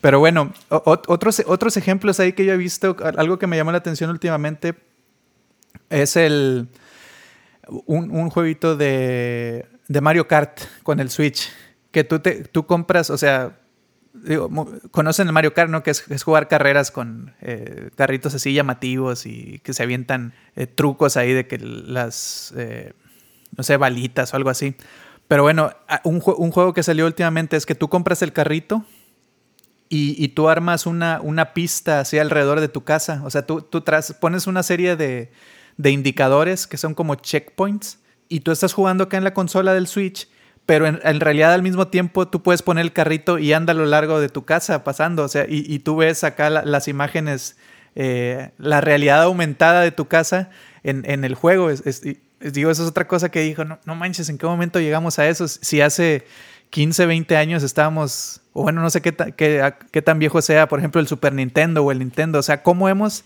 Pero 0.00 0.18
bueno, 0.18 0.52
otros, 0.68 1.42
otros 1.46 1.76
ejemplos 1.76 2.18
ahí 2.20 2.32
que 2.32 2.44
yo 2.44 2.54
he 2.54 2.56
visto, 2.56 2.96
algo 3.16 3.38
que 3.38 3.46
me 3.46 3.56
llamó 3.56 3.70
la 3.70 3.78
atención 3.78 4.10
últimamente 4.10 4.74
es 5.90 6.16
el 6.16 6.68
un, 7.86 8.10
un 8.10 8.30
jueguito 8.30 8.76
de, 8.76 9.66
de, 9.88 10.00
Mario 10.00 10.26
Kart 10.28 10.60
con 10.82 11.00
el 11.00 11.10
Switch. 11.10 11.50
Que 11.90 12.04
tú, 12.04 12.20
te, 12.20 12.44
tú 12.44 12.66
compras, 12.66 13.10
o 13.10 13.18
sea, 13.18 13.58
digo, 14.12 14.50
conocen 14.90 15.26
el 15.26 15.32
Mario 15.32 15.54
Kart, 15.54 15.70
¿no? 15.70 15.82
Que 15.82 15.90
es, 15.90 16.22
jugar 16.22 16.48
carreras 16.48 16.90
con 16.90 17.34
eh, 17.40 17.90
carritos 17.96 18.34
así 18.34 18.52
llamativos 18.52 19.26
y 19.26 19.60
que 19.60 19.72
se 19.72 19.82
avientan 19.82 20.32
eh, 20.56 20.66
trucos 20.66 21.16
ahí 21.16 21.32
de 21.32 21.46
que 21.46 21.58
las, 21.58 22.52
eh, 22.56 22.92
no 23.56 23.64
sé, 23.64 23.76
balitas 23.76 24.32
o 24.32 24.36
algo 24.36 24.50
así. 24.50 24.76
Pero 25.28 25.42
bueno, 25.42 25.72
un, 26.02 26.20
juego 26.20 26.74
que 26.74 26.82
salió 26.82 27.06
últimamente 27.06 27.56
es 27.56 27.64
que 27.64 27.76
tú 27.76 27.88
compras 27.88 28.20
el 28.22 28.32
carrito 28.32 28.84
y, 29.88 30.28
tú 30.28 30.48
armas 30.48 30.86
una, 30.86 31.20
una, 31.20 31.52
pista 31.52 32.00
así 32.00 32.18
alrededor 32.18 32.60
de 32.60 32.68
tu 32.68 32.82
casa. 32.82 33.22
O 33.24 33.30
sea, 33.30 33.46
tú, 33.46 33.62
tú 33.62 33.84
pones 34.20 34.46
una 34.48 34.62
serie 34.64 34.96
de, 34.96 35.30
de 35.80 35.90
indicadores 35.90 36.66
que 36.66 36.76
son 36.76 36.94
como 36.94 37.14
checkpoints 37.14 37.98
y 38.28 38.40
tú 38.40 38.52
estás 38.52 38.72
jugando 38.74 39.04
acá 39.04 39.16
en 39.16 39.24
la 39.24 39.34
consola 39.34 39.72
del 39.72 39.86
Switch 39.86 40.28
pero 40.66 40.86
en, 40.86 41.20
realidad 41.20 41.52
al 41.52 41.64
mismo 41.64 41.88
tiempo 41.88 42.28
tú 42.28 42.44
puedes 42.44 42.62
poner 42.62 42.82
el 42.82 42.92
carrito 42.92 43.38
y 43.38 43.52
anda 43.52 43.72
a 43.72 43.74
lo 43.74 43.86
largo 43.86 44.20
de 44.20 44.28
tu 44.28 44.44
casa 44.44 44.84
pasando, 44.84 45.24
o 45.24 45.28
sea, 45.28 45.44
y, 45.48 45.80
tú 45.80 45.96
ves 45.96 46.22
acá 46.22 46.48
las 46.48 46.86
imágenes, 46.86 47.56
eh, 47.96 48.50
la 48.56 48.80
realidad 48.80 49.20
aumentada 49.22 49.80
de 49.80 49.90
tu 49.90 50.06
casa 50.06 50.50
en, 50.84 51.24
el 51.24 51.34
juego. 51.34 51.70
digo, 51.70 52.70
eso 52.70 52.82
es 52.84 52.88
otra 52.88 53.08
cosa 53.08 53.30
que 53.30 53.40
dijo, 53.40 53.64
no, 53.64 53.80
no 53.84 53.96
manches, 53.96 54.28
¿en 54.28 54.38
qué 54.38 54.46
momento 54.46 54.78
llegamos 54.78 55.18
a 55.18 55.28
eso? 55.28 55.48
Si 55.48 55.80
hace 55.80 56.24
15, 56.70 57.04
20 57.04 57.36
años 57.36 57.64
estábamos, 57.64 58.42
o 58.52 58.62
bueno, 58.62 58.80
no 58.80 58.90
sé 58.90 59.02
qué, 59.02 59.12
qué, 59.36 59.74
qué 59.90 60.02
tan 60.02 60.20
viejo 60.20 60.40
sea, 60.40 60.68
por 60.68 60.78
ejemplo, 60.78 61.00
el 61.00 61.08
Super 61.08 61.32
Nintendo 61.32 61.84
o 61.84 61.90
el 61.90 61.98
Nintendo, 61.98 62.38
o 62.38 62.42
sea, 62.44 62.62
¿cómo 62.62 62.88
hemos 62.88 63.24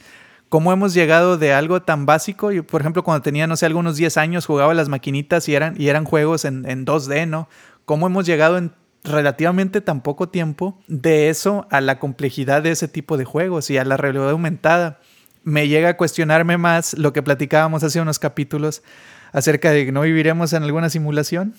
cómo 0.55 0.73
hemos 0.73 0.95
llegado 0.95 1.37
de 1.37 1.53
algo 1.53 1.83
tan 1.83 2.07
básico. 2.07 2.53
Yo, 2.53 2.65
por 2.65 2.81
ejemplo, 2.81 3.03
cuando 3.03 3.23
tenía, 3.23 3.49
no 3.49 3.57
sé, 3.57 3.67
algunos 3.67 3.97
10 3.97 4.17
años, 4.19 4.47
jugaba 4.47 4.73
las 4.73 4.89
maquinitas 4.89 5.49
y 5.49 5.55
eran, 5.57 5.75
y 5.77 5.89
eran 5.89 6.05
juegos 6.05 6.45
en, 6.45 6.63
2D, 6.87 7.27
¿no? 7.27 7.49
¿Cómo 7.85 8.07
hemos 8.07 8.25
llegado 8.25 8.57
en 8.57 8.71
relativamente 9.03 9.81
tan 9.81 10.01
poco 10.01 10.29
tiempo 10.29 10.81
de 10.87 11.29
eso 11.29 11.67
a 11.73 11.81
la 11.81 11.99
complejidad 11.99 12.63
de 12.63 12.71
ese 12.71 12.87
tipo 12.87 13.17
de 13.17 13.25
juegos 13.25 13.69
y 13.69 13.79
a 13.79 13.85
la 13.85 13.97
realidad 13.97 14.31
aumentada? 14.31 15.01
Me 15.43 15.67
llega 15.67 15.89
a 15.89 15.97
cuestionarme 15.97 16.57
más 16.57 16.97
lo 16.97 17.13
que 17.13 17.21
platicábamos 17.21 17.83
hace 17.83 18.01
unos 18.01 18.21
capítulos 18.21 18.85
acerca 19.33 19.73
de 19.73 19.87
que 19.87 19.91
no 19.91 20.03
viviremos 20.03 20.53
en 20.53 20.63
alguna 20.63 20.89
simulación. 20.89 21.57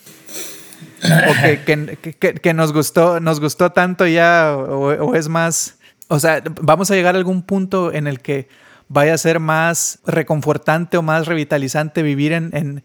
o 1.04 1.66
que, 1.66 2.54
nos 2.54 2.72
gustó, 2.72 3.20
nos 3.20 3.42
gustó 3.42 3.74
tanto 3.74 4.08
ya, 4.08 4.56
o, 4.56 5.08
o 5.08 5.16
es 5.16 5.28
más. 5.28 5.80
O 6.08 6.18
sea, 6.18 6.42
vamos 6.62 6.90
a 6.92 6.96
llegar 6.96 7.16
a 7.16 7.18
algún 7.18 7.44
punto 7.44 7.92
en 7.92 8.08
el 8.08 8.22
que 8.22 8.48
vaya 8.88 9.13
a 9.13 9.17
ser 9.17 9.39
más 9.39 10.00
reconfortante 10.06 10.98
o 10.98 11.02
más 11.02 11.28
revitalizante 11.28 12.04
vivir 12.04 12.34
en, 12.34 12.84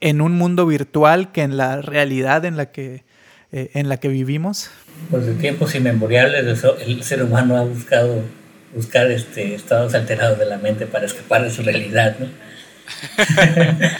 en, 0.00 0.20
un 0.20 0.32
mundo 0.32 0.66
virtual 0.66 1.32
que 1.32 1.42
en 1.42 1.56
la 1.56 1.82
realidad 1.82 2.44
en 2.44 2.56
la 2.56 2.66
que, 2.72 3.04
eh, 3.52 3.70
en 3.74 3.88
la 3.88 3.98
que 3.98 4.08
vivimos? 4.08 4.70
Pues 5.10 5.26
de 5.26 5.34
tiempos 5.34 5.74
inmemoriales 5.74 6.64
el 6.86 7.02
ser 7.02 7.22
humano 7.22 7.56
ha 7.56 7.64
buscado 7.64 8.22
buscar 8.74 9.10
este, 9.10 9.54
estados 9.54 9.94
alterados 9.94 10.38
de 10.38 10.46
la 10.46 10.58
mente 10.58 10.86
para 10.86 11.06
escapar 11.06 11.42
de 11.44 11.50
su 11.50 11.62
realidad. 11.62 12.16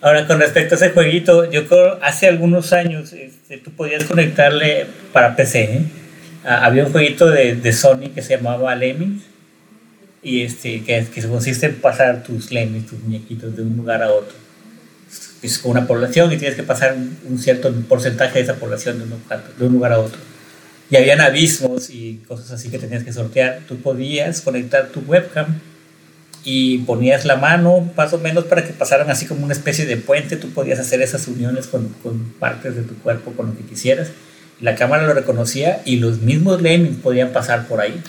Ahora, 0.00 0.26
con 0.26 0.40
respecto 0.40 0.74
a 0.74 0.76
ese 0.76 0.90
jueguito, 0.90 1.48
yo 1.50 1.68
creo 1.68 1.98
hace 2.02 2.26
algunos 2.26 2.72
años 2.72 3.12
este, 3.12 3.58
tú 3.58 3.70
podías 3.70 4.04
conectarle 4.04 4.86
para 5.12 5.36
PC. 5.36 5.62
¿eh? 5.62 5.84
Ah, 6.44 6.64
había 6.64 6.84
un 6.86 6.92
jueguito 6.92 7.30
de, 7.30 7.54
de, 7.54 7.72
Sony 7.72 8.10
que 8.12 8.22
se 8.22 8.36
llamaba 8.36 8.74
Lemmings 8.74 9.22
y 10.22 10.42
este, 10.42 10.82
que, 10.84 11.06
que 11.12 11.22
consiste 11.22 11.66
en 11.66 11.74
pasar 11.76 12.22
tus 12.22 12.52
lemmings, 12.52 12.86
tus 12.86 13.00
muñequitos 13.00 13.56
de 13.56 13.62
un 13.62 13.76
lugar 13.76 14.02
a 14.02 14.12
otro. 14.12 14.34
Es 15.42 15.58
con 15.58 15.72
una 15.72 15.86
población 15.86 16.32
y 16.32 16.36
tienes 16.36 16.56
que 16.56 16.62
pasar 16.62 16.96
un, 17.28 17.38
cierto 17.38 17.72
porcentaje 17.88 18.34
de 18.38 18.44
esa 18.44 18.54
población 18.54 18.98
de 18.98 19.04
un, 19.04 19.10
de 19.58 19.66
un 19.66 19.72
lugar 19.72 19.92
a 19.92 19.98
otro. 19.98 20.18
Y 20.88 20.96
habían 20.96 21.20
abismos 21.20 21.90
y 21.90 22.22
cosas 22.28 22.52
así 22.52 22.68
que 22.68 22.78
tenías 22.78 23.02
que 23.02 23.12
sortear. 23.12 23.62
Tú 23.66 23.78
podías 23.78 24.40
conectar 24.42 24.88
tu 24.88 25.00
webcam 25.00 25.58
y 26.44 26.78
ponías 26.78 27.24
la 27.24 27.36
mano 27.36 27.90
más 27.96 28.12
o 28.12 28.18
menos 28.18 28.44
para 28.44 28.64
que 28.64 28.72
pasaran 28.72 29.10
así 29.10 29.26
como 29.26 29.44
una 29.44 29.54
especie 29.54 29.86
de 29.86 29.96
puente. 29.96 30.36
Tú 30.36 30.50
podías 30.50 30.78
hacer 30.78 31.02
esas 31.02 31.26
uniones 31.26 31.66
con, 31.66 31.88
con 32.02 32.32
partes 32.38 32.76
de 32.76 32.82
tu 32.82 32.94
cuerpo, 32.98 33.32
con 33.32 33.48
lo 33.48 33.56
que 33.56 33.64
quisieras. 33.64 34.10
La 34.60 34.76
cámara 34.76 35.04
lo 35.04 35.14
reconocía 35.14 35.82
y 35.84 35.96
los 35.96 36.20
mismos 36.20 36.62
lemmings 36.62 36.98
podían 36.98 37.32
pasar 37.32 37.66
por 37.66 37.80
ahí 37.80 38.00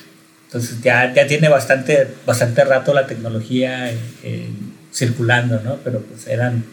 Entonces 0.53 0.83
ya, 0.83 1.11
ya 1.11 1.25
tiene 1.25 1.49
bastante, 1.49 2.07
bastante 2.27 2.63
rato 2.63 2.93
la 2.93 3.07
tecnología 3.07 3.91
circulando, 4.93 5.59
¿no? 5.63 5.77
Pero 5.83 6.01
pues 6.01 6.27
eran 6.27 6.63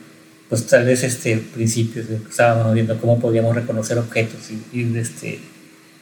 pues 0.50 0.66
tal 0.66 0.84
vez 0.84 1.02
este 1.02 1.38
principios 1.38 2.04
estábamos 2.28 2.74
viendo 2.74 2.98
cómo 3.00 3.18
podíamos 3.18 3.54
reconocer 3.54 3.96
objetos 3.96 4.50
y 4.50 4.78
ir 4.78 4.94
este, 4.98 5.38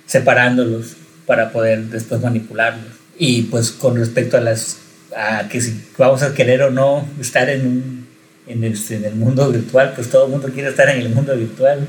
separándolos 0.07 0.97
para 1.25 1.53
poder 1.53 1.85
después 1.85 2.21
manipularlos. 2.21 2.91
Y 3.17 3.43
pues 3.43 3.71
con 3.71 3.97
respecto 3.97 4.39
a 4.39 4.41
las 4.41 4.79
a 5.17 5.49
que 5.49 5.61
si 5.61 5.81
vamos 5.97 6.25
a 6.25 6.35
querer 6.35 6.63
o 6.63 6.71
no 6.73 7.07
estar 7.21 7.49
en 7.49 7.65
un 7.65 8.09
en, 8.49 8.65
este, 8.65 8.97
en 8.97 9.05
el 9.05 9.15
mundo 9.15 9.53
virtual, 9.53 9.93
pues 9.95 10.11
todo 10.11 10.25
el 10.25 10.33
mundo 10.33 10.49
quiere 10.49 10.71
estar 10.71 10.89
en 10.89 10.99
el 10.99 11.11
mundo 11.11 11.37
virtual. 11.37 11.87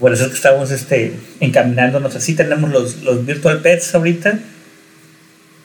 Por 0.00 0.12
eso 0.12 0.24
es 0.24 0.30
que 0.30 0.36
estamos 0.36 0.72
este, 0.72 1.12
encaminándonos 1.38 2.16
así. 2.16 2.34
Tenemos 2.34 2.70
los, 2.70 3.04
los 3.04 3.24
virtual 3.24 3.60
pets 3.60 3.94
ahorita 3.94 4.40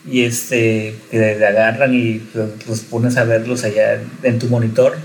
y 0.08 0.24
este, 0.24 0.96
que 1.10 1.46
agarran 1.46 1.94
y 1.94 2.22
los 2.68 2.80
pones 2.82 3.18
a 3.18 3.24
verlos 3.24 3.64
allá 3.64 4.00
en 4.24 4.40
tu 4.40 4.48
monitor 4.48 4.96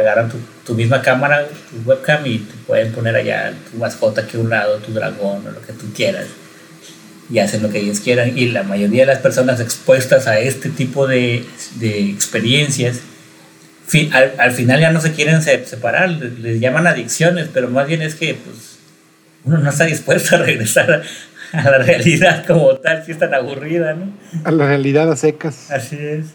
agarran 0.00 0.28
tu, 0.28 0.38
tu, 0.64 0.74
misma 0.74 1.02
cámara, 1.02 1.46
tu 1.46 1.88
webcam 1.88 2.26
y 2.26 2.38
te 2.38 2.54
pueden 2.66 2.92
poner 2.92 3.16
allá 3.16 3.52
tu 3.70 3.78
mascota 3.78 4.22
aquí 4.22 4.36
a 4.36 4.40
un 4.40 4.50
lado, 4.50 4.78
tu 4.78 4.92
dragón 4.92 5.46
o 5.46 5.50
lo 5.50 5.62
que 5.62 5.72
tú 5.72 5.92
quieras. 5.94 6.26
Y 7.30 7.38
hacen 7.38 7.62
lo 7.62 7.70
que 7.70 7.78
ellos 7.78 8.00
quieran. 8.00 8.36
Y 8.36 8.46
la 8.46 8.64
mayoría 8.64 9.02
de 9.02 9.06
las 9.06 9.18
personas 9.18 9.60
expuestas 9.60 10.26
a 10.26 10.40
este 10.40 10.68
tipo 10.68 11.06
de, 11.06 11.44
de 11.76 12.10
experiencias, 12.10 13.00
al, 14.12 14.34
al, 14.38 14.52
final 14.52 14.80
ya 14.80 14.90
no 14.90 15.00
se 15.00 15.12
quieren 15.12 15.42
separar, 15.42 16.10
les, 16.10 16.60
llaman 16.60 16.86
adicciones, 16.86 17.48
pero 17.52 17.68
más 17.68 17.86
bien 17.88 18.02
es 18.02 18.14
que 18.14 18.34
pues, 18.34 18.78
uno 19.44 19.58
no 19.58 19.70
está 19.70 19.84
dispuesto 19.84 20.36
a 20.36 20.38
regresar 20.38 21.02
a, 21.58 21.70
la 21.70 21.78
realidad 21.78 22.46
como 22.46 22.76
tal, 22.76 23.04
si 23.04 23.12
es 23.12 23.18
tan 23.18 23.34
aburrida, 23.34 23.94
¿no? 23.94 24.12
A 24.44 24.50
la 24.50 24.66
realidad 24.66 25.10
a 25.10 25.16
secas. 25.16 25.70
Así 25.70 25.96
es. 25.98 26.34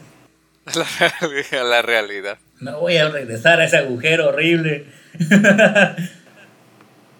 A 0.65 1.63
la, 1.63 1.81
realidad. 1.81 2.37
No 2.59 2.79
voy 2.79 2.97
a 2.97 3.09
regresar 3.09 3.59
a 3.59 3.65
ese 3.65 3.77
agujero 3.77 4.29
horrible. 4.29 4.85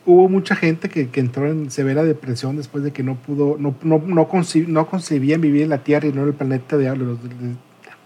Hubo 0.08 0.30
mucha 0.30 0.56
gente 0.56 0.90
que, 0.90 1.10
entró 1.20 1.48
en 1.48 1.72
severa 1.72 2.04
depresión 2.04 2.58
después 2.58 2.84
de 2.84 2.92
que 2.92 3.04
no 3.04 3.16
pudo, 3.16 3.58
no, 3.60 3.76
no, 3.82 4.04
no, 4.06 4.28
concebían 4.28 5.42
vivir 5.42 5.64
en 5.64 5.70
la 5.70 5.80
Tierra 5.80 6.08
y 6.08 6.12
no 6.12 6.22
en 6.24 6.28
el 6.30 6.34
planeta 6.34 6.78
de, 6.78 6.92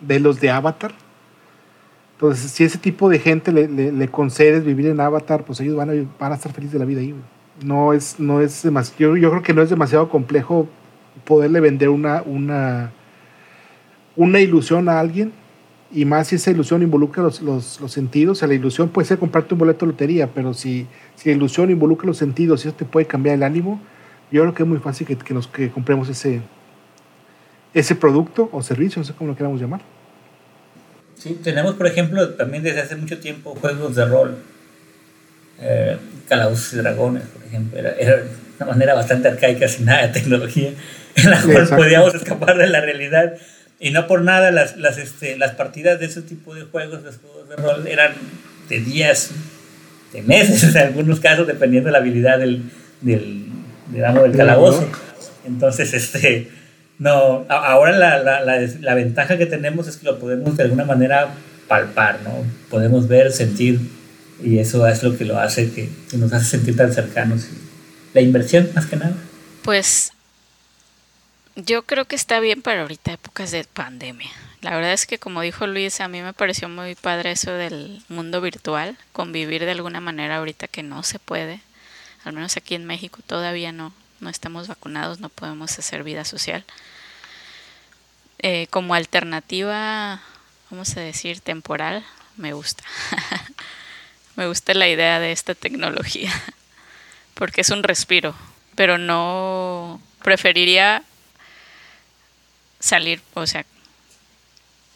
de, 0.02 0.20
los 0.20 0.40
de 0.40 0.50
Avatar. 0.50 0.92
Entonces, 2.14 2.52
si 2.52 2.64
ese 2.64 2.78
tipo 2.78 3.10
de 3.10 3.20
gente 3.20 3.52
le, 3.52 4.08
concedes 4.10 4.64
vivir 4.64 4.88
en 4.88 5.00
Avatar, 5.00 5.44
pues 5.46 5.60
ellos 5.62 5.76
van 5.76 5.90
a, 5.90 5.94
van 6.20 6.32
a 6.34 6.36
estar 6.36 6.54
felices 6.54 6.74
de 6.74 6.80
la 6.80 6.86
vida 6.86 7.02
ahí. 7.02 7.16
No 7.64 7.94
es, 7.94 8.20
no 8.20 8.42
es 8.42 8.64
demasiado, 8.64 9.16
yo, 9.16 9.22
yo, 9.22 9.30
creo 9.32 9.44
que 9.44 9.54
no 9.54 9.62
es 9.62 9.70
demasiado 9.70 10.10
complejo 10.10 10.68
poderle 11.26 11.60
vender 11.60 11.90
una, 11.90 12.22
una, 12.22 12.92
una 14.16 14.40
ilusión 14.40 14.88
a 14.90 15.00
alguien 15.00 15.34
y 15.92 16.06
más 16.06 16.28
si 16.28 16.36
esa 16.36 16.52
ilusión 16.52 16.84
involucra 16.84 17.24
los, 17.24 17.42
los, 17.42 17.82
los, 17.82 17.92
sentidos, 17.92 18.38
o 18.38 18.40
sea, 18.40 18.48
la 18.48 18.54
ilusión 18.54 18.90
puede 18.90 19.08
ser 19.08 19.18
comprarte 19.18 19.54
un 19.56 19.60
boleto 19.60 19.86
de 19.86 19.92
lotería, 19.92 20.28
pero 20.28 20.54
si, 20.54 20.88
si 21.16 21.30
la 21.30 21.36
ilusión 21.36 21.72
involucra 21.72 22.08
los 22.08 22.18
sentidos 22.18 22.64
y 22.64 22.68
eso 22.68 22.78
te 22.78 22.86
puede 22.86 23.08
cambiar 23.08 23.36
el 23.36 23.44
ánimo, 23.44 23.82
yo 24.32 24.42
creo 24.44 24.54
que 24.54 24.64
es 24.64 24.70
muy 24.70 24.78
fácil 24.78 25.08
que, 25.08 25.18
que 25.18 25.34
nos 25.34 25.48
que 25.48 25.72
compremos 25.72 26.08
ese, 26.10 26.42
ese 27.74 27.96
producto 27.96 28.50
o 28.52 28.62
servicio, 28.62 29.00
no 29.00 29.06
sé 29.06 29.14
cómo 29.14 29.32
lo 29.32 29.36
queramos 29.36 29.60
llamar. 29.60 29.82
Sí, 31.16 31.40
tenemos 31.44 31.76
por 31.76 31.88
ejemplo 31.88 32.30
también 32.36 32.64
desde 32.64 32.82
hace 32.82 32.96
mucho 32.96 33.20
tiempo 33.20 33.56
juegos 33.56 33.96
de 33.96 34.06
rol, 34.06 34.38
eh, 35.62 35.98
Calabozos 36.28 36.74
y 36.74 36.78
Dragones, 36.78 37.24
por 37.24 37.44
ejemplo, 37.46 37.80
era, 37.80 37.92
era, 38.00 38.24
una 38.60 38.72
manera 38.72 38.94
bastante 38.94 39.30
arcaica, 39.30 39.68
sin 39.68 39.86
nada 39.86 40.08
de 40.08 40.14
tecnología, 40.14 40.72
en 41.16 41.30
la 41.30 41.42
cual 41.42 41.68
podíamos 41.68 42.14
escapar 42.14 42.58
de 42.58 42.68
la 42.68 42.82
realidad 42.82 43.36
y 43.80 43.92
no 43.92 44.08
por 44.08 44.22
nada 44.22 44.52
las, 44.52 44.76
las, 44.78 44.98
este, 44.98 45.38
las 45.38 45.52
partidas 45.52 46.00
de 46.00 46.08
ese 46.08 46.22
tipo 46.22 46.54
de 46.54 46.64
juegos, 46.64 47.04
de 47.04 47.12
juegos 47.12 47.50
de 47.50 47.56
rol, 47.56 47.88
eran 47.88 48.12
de 48.68 48.80
días, 48.82 49.32
de 50.12 50.22
meses 50.22 50.64
en 50.76 50.82
algunos 50.82 51.20
casos, 51.20 51.48
dependiendo 51.48 51.88
de 51.88 51.94
la 51.94 52.00
habilidad 52.00 52.40
del, 52.40 52.64
del, 53.02 53.46
del 53.88 54.06
amo 54.06 54.24
del 54.24 54.36
calabozo. 54.36 54.88
Entonces, 55.48 55.94
este, 55.94 56.50
no, 57.00 57.46
ahora 57.48 57.94
la, 57.94 58.22
la, 58.22 58.42
la, 58.42 58.60
la, 58.82 58.94
ventaja 58.94 59.38
que 59.38 59.46
tenemos 59.46 59.88
es 59.88 59.98
que 59.98 60.06
lo 60.06 60.20
podemos 60.20 60.58
de 60.58 60.64
alguna 60.64 60.84
manera 60.84 61.30
palpar, 61.70 62.20
¿no? 62.24 62.32
Podemos 62.70 63.08
ver, 63.08 63.32
sentir, 63.32 63.80
y 64.44 64.60
eso 64.60 64.88
es 64.88 65.04
lo 65.04 65.18
que 65.18 65.26
lo 65.26 65.38
hace, 65.40 65.72
que, 65.72 65.90
nos 66.18 66.32
hace 66.34 66.46
sentir 66.46 66.76
tan 66.76 66.94
cercanos. 66.94 67.48
La 68.14 68.22
inversión, 68.22 68.70
más 68.74 68.86
que 68.86 68.96
nada. 68.96 69.16
Pues 69.64 70.14
yo 71.56 71.84
creo 71.84 72.06
que 72.06 72.16
está 72.16 72.40
bien 72.40 72.62
para 72.62 72.82
ahorita 72.82 73.14
épocas 73.14 73.52
de 73.52 73.64
pandemia. 73.66 74.32
La 74.62 74.76
verdad 74.76 74.94
es 74.94 75.06
que 75.06 75.20
como 75.20 75.42
dijo 75.42 75.68
Luis, 75.68 76.02
a 76.02 76.08
mí 76.08 76.22
me 76.22 76.34
pareció 76.34 76.68
muy 76.68 76.96
padre 76.96 77.32
eso 77.32 77.52
del 77.52 78.04
mundo 78.10 78.42
virtual, 78.42 78.98
convivir 79.14 79.64
de 79.64 79.72
alguna 79.72 80.02
manera 80.02 80.38
ahorita 80.38 80.68
que 80.68 80.84
no 80.84 81.04
se 81.04 81.20
puede. 81.20 81.62
Al 82.24 82.34
menos 82.34 82.58
aquí 82.58 82.76
en 82.76 82.86
México 82.86 83.20
todavía 83.26 83.72
no, 83.72 83.94
no 84.20 84.30
estamos 84.30 84.68
vacunados, 84.68 85.20
no 85.20 85.30
podemos 85.30 85.78
hacer 85.80 86.04
vida 86.04 86.26
social. 86.26 86.66
Eh, 88.40 88.68
como 88.70 88.94
alternativa, 88.94 90.22
vamos 90.70 90.96
a 90.98 91.02
decir, 91.02 91.40
temporal, 91.42 92.06
me 92.38 92.54
gusta. 92.54 92.84
me 94.40 94.48
gusta 94.48 94.74
la 94.74 94.88
idea 94.88 95.20
de 95.20 95.34
esta 95.34 95.54
tecnología, 95.54 96.32
porque 97.34 97.60
es 97.62 97.70
un 97.72 97.84
respiro, 97.84 98.34
pero 98.76 98.98
no 98.98 100.02
preferiría 100.24 101.04
salir, 102.80 103.22
o 103.34 103.46
sea, 103.46 103.66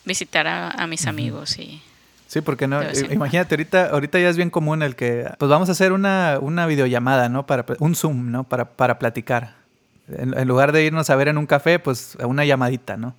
visitar 0.05 0.47
a, 0.47 0.87
mis 0.87 1.07
amigos 1.07 1.59
y... 1.59 1.81
Sí, 2.27 2.39
porque 2.39 2.67
no, 2.67 2.81
imagínate, 3.11 3.53
ahorita, 3.53 3.89
ahorita 3.89 4.17
ya 4.17 4.29
es 4.29 4.37
bien 4.37 4.49
común 4.49 4.81
el 4.81 4.95
que, 4.95 5.29
pues 5.37 5.49
vamos 5.49 5.67
a 5.67 5.73
hacer 5.73 5.91
una, 5.91 6.39
una 6.41 6.65
videollamada, 6.65 7.27
¿no? 7.27 7.45
Para, 7.45 7.65
un 7.79 7.95
Zoom, 7.95 8.31
¿no? 8.31 8.45
Para, 8.45 8.71
para 8.71 8.97
platicar. 8.97 9.55
En, 10.07 10.47
lugar 10.47 10.71
de 10.71 10.85
irnos 10.85 11.09
a 11.09 11.15
ver 11.15 11.27
en 11.27 11.37
un 11.37 11.45
café, 11.45 11.79
pues 11.79 12.17
una 12.21 12.45
llamadita, 12.45 12.95
¿no? 12.95 13.13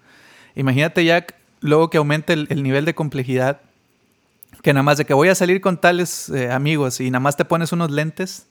Imagínate 0.56 1.04
ya 1.04 1.26
luego 1.60 1.90
que 1.90 1.98
aumente 1.98 2.32
el, 2.32 2.62
nivel 2.62 2.86
de 2.86 2.94
complejidad, 2.94 3.60
que 4.64 4.72
nada 4.72 4.82
más 4.82 4.96
de 4.96 5.04
que 5.04 5.12
voy 5.12 5.28
a 5.28 5.34
salir 5.34 5.60
con 5.60 5.78
tales 5.78 6.30
eh, 6.30 6.50
amigos 6.50 6.98
y 7.00 7.10
nada 7.10 7.20
más 7.20 7.36
te 7.36 7.44
pones 7.44 7.70
unos 7.72 7.90
lentes 7.90 8.48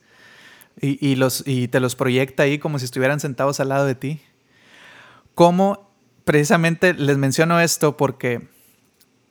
y, 0.80 1.04
y, 1.04 1.16
los, 1.16 1.42
y 1.44 1.66
te 1.66 1.80
los 1.80 1.96
proyecta 1.96 2.44
ahí 2.44 2.60
como 2.60 2.78
si 2.78 2.84
estuvieran 2.84 3.18
sentados 3.18 3.58
al 3.58 3.70
lado 3.70 3.84
de 3.84 3.96
ti. 3.96 4.22
¿Cómo 5.34 5.90
precisamente 6.24 6.94
les 6.94 7.18
menciono 7.18 7.58
esto 7.58 7.96
porque 7.96 8.48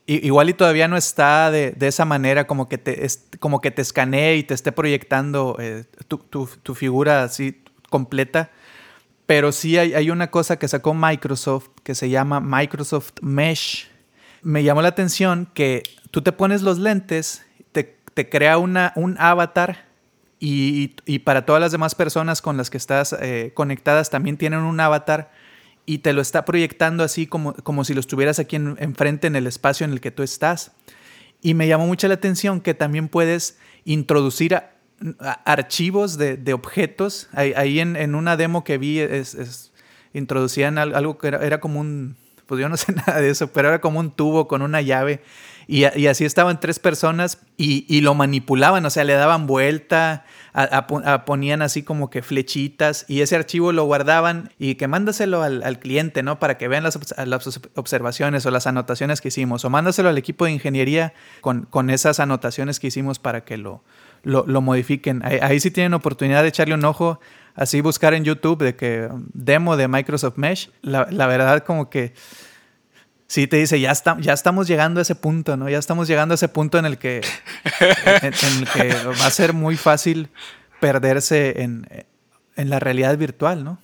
igual 0.07 0.49
y 0.49 0.53
todavía 0.53 0.89
no 0.89 0.97
está 0.97 1.51
de, 1.51 1.73
esa 1.79 2.03
manera 2.03 2.47
como 2.47 2.67
que 2.67 2.77
te, 2.77 3.07
como 3.39 3.61
que 3.61 3.71
te 3.71 3.81
escanee 3.81 4.35
y 4.35 4.43
te 4.43 4.53
esté 4.53 4.73
proyectando 4.73 5.55
eh, 5.59 5.85
tu, 6.07 6.75
figura 6.75 7.23
así 7.23 7.63
completa. 7.89 8.51
Pero 9.25 9.53
sí 9.53 9.77
hay, 9.77 9.93
hay, 9.93 10.09
una 10.09 10.29
cosa 10.29 10.59
que 10.59 10.67
sacó 10.67 10.93
Microsoft 10.93 11.69
que 11.83 11.95
se 11.95 12.09
llama 12.09 12.41
Microsoft 12.41 13.13
Mesh. 13.21 13.92
Me 14.43 14.63
llamó 14.63 14.81
la 14.81 14.89
atención 14.89 15.47
que 15.53 15.83
tú 16.11 16.21
te 16.21 16.31
pones 16.31 16.61
los 16.61 16.77
lentes, 16.79 17.43
te, 17.71 18.29
crea 18.29 18.59
una, 18.59 18.93
un 18.95 19.15
avatar 19.17 19.87
y, 20.39 20.93
y, 21.07 21.19
para 21.19 21.47
todas 21.47 21.59
las 21.59 21.71
demás 21.71 21.95
personas 21.95 22.43
con 22.43 22.57
las 22.57 22.69
que 22.69 22.77
estás 22.77 23.15
eh, 23.19 23.53
conectadas 23.55 24.11
también 24.11 24.37
tienen 24.37 24.59
un 24.59 24.79
avatar 24.79 25.31
y 25.85 25.99
te 25.99 26.13
lo 26.13 26.21
está 26.21 26.45
proyectando 26.45 27.03
así 27.03 27.27
como, 27.27 27.53
como 27.53 27.83
si 27.83 27.93
lo 27.93 27.99
estuvieras 27.99 28.39
aquí 28.39 28.55
enfrente 28.55 29.27
en, 29.27 29.35
el 29.35 29.47
espacio 29.47 29.85
en 29.85 29.91
el 29.91 30.01
que 30.01 30.11
tú 30.11 30.23
estás. 30.23 30.71
Y 31.41 31.55
me 31.55 31.67
llamó 31.67 31.87
mucho 31.87 32.07
la 32.07 32.13
atención 32.13 32.61
que 32.61 32.73
también 32.73 33.09
puedes 33.09 33.57
introducir 33.83 34.61
archivos 35.19 36.17
de, 36.17 36.53
objetos. 36.53 37.27
Ahí, 37.33 37.79
en, 37.79 38.15
una 38.15 38.37
demo 38.37 38.63
que 38.63 38.77
vi 38.77 38.99
es, 38.99 39.71
introducían 40.13 40.77
algo 40.77 41.17
que 41.17 41.27
era, 41.27 41.59
como 41.59 41.81
un, 41.81 42.15
pues 42.45 42.61
yo 42.61 42.69
no 42.69 42.77
sé 42.77 42.91
nada 43.07 43.19
de 43.19 43.29
eso, 43.29 43.47
pero 43.47 43.69
era 43.69 43.81
como 43.81 43.99
un 43.99 44.11
tubo 44.11 44.47
con 44.47 44.61
una 44.61 44.81
llave. 44.81 45.21
Y, 45.67 45.85
y 45.97 46.07
así 46.07 46.25
estaban 46.25 46.59
tres 46.59 46.79
personas 46.79 47.39
y, 47.55 48.01
lo 48.01 48.15
manipulaban, 48.15 48.85
o 48.85 48.89
sea, 48.89 49.03
le 49.03 49.13
daban 49.13 49.47
vuelta, 49.47 50.25
ponían 51.25 51.61
así 51.61 51.83
como 51.83 52.09
que 52.09 52.21
flechitas 52.21 53.05
y 53.07 53.21
ese 53.21 53.35
archivo 53.35 53.71
lo 53.71 53.85
guardaban 53.85 54.51
y 54.59 54.75
que 54.75 54.87
mándaselo 54.87 55.41
al, 55.41 55.79
cliente, 55.79 56.23
¿no? 56.23 56.39
Para 56.39 56.57
que 56.57 56.67
vean 56.67 56.83
las, 56.83 56.99
observaciones 57.75 58.45
o 58.45 58.51
las 58.51 58.67
anotaciones 58.67 59.21
que 59.21 59.29
hicimos 59.29 59.63
o 59.65 59.69
mándaselo 59.69 60.09
al 60.09 60.17
equipo 60.17 60.45
de 60.45 60.51
ingeniería 60.51 61.13
con, 61.41 61.89
esas 61.89 62.19
anotaciones 62.19 62.79
que 62.79 62.87
hicimos 62.87 63.19
para 63.19 63.43
que 63.45 63.57
lo, 63.57 63.83
lo, 64.23 64.61
modifiquen. 64.61 65.23
Ahí, 65.23 65.59
sí 65.59 65.71
tienen 65.71 65.93
oportunidad 65.93 66.41
de 66.41 66.49
echarle 66.49 66.75
un 66.75 66.85
ojo, 66.85 67.19
así 67.55 67.81
buscar 67.81 68.13
en 68.13 68.23
YouTube 68.23 68.63
de 68.63 68.75
que 68.75 69.09
demo 69.33 69.77
de 69.77 69.87
Microsoft 69.87 70.37
Mesh. 70.37 70.71
La, 70.81 71.07
la 71.09 71.27
verdad 71.27 71.63
como 71.63 71.89
que 71.89 72.13
sí 73.33 73.47
te 73.47 73.57
dice, 73.57 73.79
ya, 73.79 73.91
está, 73.91 74.15
ya 74.19 74.33
estamos 74.33 74.67
llegando 74.67 74.99
a 74.99 75.01
ese 75.01 75.15
punto, 75.15 75.57
¿no? 75.57 75.67
Ya 75.67 75.79
estamos 75.79 76.07
llegando 76.07 76.33
a 76.33 76.35
ese 76.35 76.49
punto 76.49 76.77
en 76.77 76.85
el 76.85 76.99
que, 76.99 77.21
en, 78.21 78.33
el 78.59 78.69
que 78.69 78.93
va 79.19 79.25
a 79.25 79.31
ser 79.31 79.53
muy 79.53 79.75
fácil 79.75 80.29
perderse 80.79 81.63
en, 81.63 81.87
en, 82.55 82.69
la 82.69 82.79
realidad 82.79 83.17
virtual, 83.17 83.63
¿no? 83.63 83.79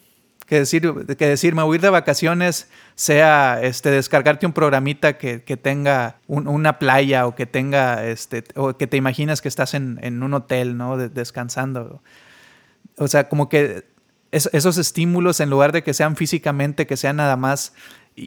Que 0.45 0.60
decir, 0.60 0.93
que 1.17 1.27
decir, 1.27 1.55
me 1.55 1.63
voy 1.63 1.75
a 1.75 1.77
ir 1.77 1.82
de 1.82 1.89
vacaciones 1.89 2.69
sea 2.93 3.60
este, 3.62 3.89
descargarte 3.89 4.45
un 4.45 4.53
programita 4.53 5.17
que, 5.17 5.43
que 5.43 5.58
tenga 5.58 6.17
una 6.27 6.77
playa 6.77 7.25
o 7.25 7.34
que 7.34 7.47
tenga, 7.47 8.05
este, 8.05 8.43
o 8.55 8.77
que 8.77 8.86
te 8.86 8.97
imaginas 8.97 9.41
que 9.41 9.47
estás 9.47 9.73
en, 9.73 9.99
en 10.03 10.21
un 10.21 10.34
hotel, 10.36 10.77
¿no? 10.77 10.97
descansando. 10.97 12.03
O 12.97 13.07
sea, 13.07 13.29
como 13.29 13.49
que 13.49 13.85
esos 14.31 14.77
estímulos, 14.77 15.39
en 15.39 15.49
lugar 15.49 15.71
de 15.71 15.83
que 15.83 15.93
sean 15.93 16.15
físicamente, 16.15 16.85
que 16.85 16.97
sean 16.97 17.15
nada 17.15 17.35
más 17.35 17.73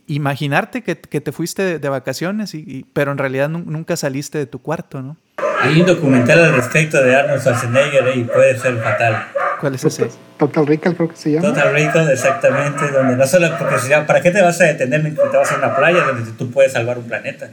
imaginarte 0.07 0.83
que, 0.83 0.99
que 0.99 1.21
te 1.21 1.33
fuiste 1.33 1.79
de, 1.79 1.89
vacaciones, 1.89 2.55
y, 2.55 2.87
pero 2.93 3.13
en 3.13 3.19
realidad 3.19 3.49
nunca 3.49 3.97
saliste 3.97 4.39
de 4.39 4.47
tu 4.47 4.61
cuarto, 4.61 5.03
¿no? 5.03 5.17
Hay 5.61 5.81
un 5.81 5.87
documental 5.87 6.41
al 6.41 6.55
respecto 6.55 7.01
de 7.03 7.15
Arnold 7.15 7.41
Schwarzenegger 7.41 8.17
y 8.17 8.25
puede 8.25 8.59
ser 8.59 8.79
fatal. 8.79 9.29
¿Cuál 9.61 9.77
es 9.77 9.85
ese? 9.85 10.11
Total 10.39 10.67
Recall 10.67 10.97
creo 10.97 11.09
que 11.09 11.17
se 11.17 11.31
llama. 11.33 11.49
Total 11.49 11.73
Recall, 11.73 12.11
exactamente, 12.11 12.91
donde 12.91 13.17
no 13.17 13.27
solo 13.27 13.49
porque 13.59 13.79
se 13.79 13.89
llama, 13.89 14.07
¿para 14.07 14.21
qué 14.21 14.33
te 14.33 14.43
vas 14.43 14.61
a 14.61 14.65
detener 14.65 15.03
mientras 15.03 15.31
te 15.31 15.37
vas 15.37 15.53
a 15.53 15.57
una 15.59 15.77
playa 15.77 16.05
donde 16.05 16.33
tú 16.33 16.51
puedes 16.51 16.73
salvar 16.73 16.99
un 16.99 17.05
planeta? 17.05 17.51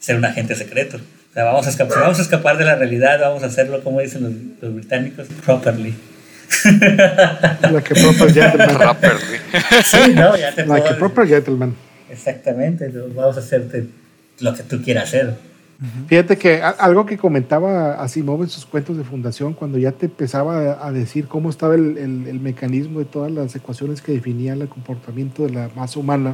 Ser 0.00 0.16
un 0.16 0.24
agente 0.24 0.56
secreto. 0.56 0.96
O 0.96 1.34
sea, 1.34 1.44
vamos 1.44 1.66
a 1.66 1.70
escapar, 1.70 2.00
vamos 2.00 2.18
a 2.18 2.22
escapar 2.22 2.58
de 2.58 2.64
la 2.64 2.74
realidad, 2.74 3.20
vamos 3.20 3.44
a 3.44 3.46
hacerlo, 3.46 3.84
como 3.84 4.00
dicen 4.00 4.24
los, 4.24 4.32
los 4.62 4.74
británicos, 4.74 5.28
properly. 5.44 5.94
Like 6.64 7.90
a 7.90 7.94
proper 7.94 8.32
gentleman. 8.32 8.76
Properly. 8.76 9.38
sí, 9.84 10.14
no, 10.14 10.36
ya 10.36 10.54
te 10.54 10.66
Like 10.66 10.88
a 10.88 10.98
proper 10.98 11.26
gentleman. 11.26 11.74
Exactamente, 12.10 12.88
vamos 13.14 13.36
a 13.36 13.40
hacerte 13.40 13.86
lo 14.40 14.54
que 14.54 14.62
tú 14.62 14.82
quieras 14.82 15.04
hacer. 15.04 15.34
Fíjate 16.08 16.38
que 16.38 16.62
algo 16.62 17.04
que 17.04 17.18
comentaba 17.18 18.02
Asimov 18.02 18.42
en 18.42 18.48
sus 18.48 18.64
cuentos 18.64 18.96
de 18.96 19.04
fundación, 19.04 19.52
cuando 19.52 19.76
ya 19.76 19.92
te 19.92 20.06
empezaba 20.06 20.86
a 20.86 20.90
decir 20.90 21.28
cómo 21.28 21.50
estaba 21.50 21.74
el, 21.74 21.98
el, 21.98 22.40
mecanismo 22.40 23.00
de 23.00 23.04
todas 23.04 23.30
las 23.30 23.54
ecuaciones 23.54 24.00
que 24.00 24.12
definían 24.12 24.62
el 24.62 24.68
comportamiento 24.68 25.44
de 25.44 25.50
la 25.50 25.70
masa 25.76 26.00
humana, 26.00 26.32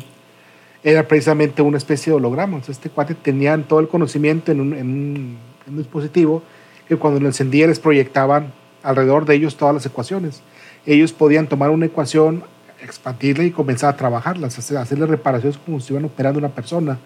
era 0.85 1.08
precisamente 1.08 1.61
una 1.61 1.78
especie 1.78 2.12
de 2.12 2.18
holograma. 2.18 2.61
este 2.68 2.88
cuate 2.88 3.16
tenía 3.16 3.56
todo 3.66 3.80
el 3.80 3.88
conocimiento 3.88 4.52
en 4.52 4.61
un, 4.61 4.74
en 4.74 4.87
un, 4.87 5.38
en 5.66 5.72
un 5.72 5.78
dispositivo 5.78 6.44
que 6.88 6.96
cuando 6.96 7.18
lo 7.18 7.26
encendía 7.26 7.66
les 7.66 7.80
proyectaban 7.80 8.52
alrededor 8.83 9.25
de 9.25 9.35
ellos 9.35 9.57
todas 9.57 9.75
las 9.75 9.87
ecuaciones. 9.87 10.42
Ellos 10.87 11.12
podían 11.12 11.47
tomar 11.47 11.71
una 11.71 11.87
ecuación, 11.87 12.42
expandirla 12.83 13.45
y 13.45 13.51
comenzar 13.51 13.95
a 13.95 13.97
trabajarlas, 13.97 14.59
hacerle 14.59 15.07
reparaciones 15.07 15.59
como 15.59 15.79
si 15.79 15.85
estuvieran 15.85 16.07
operando 16.07 16.38
una 16.38 16.49
persona. 16.49 16.99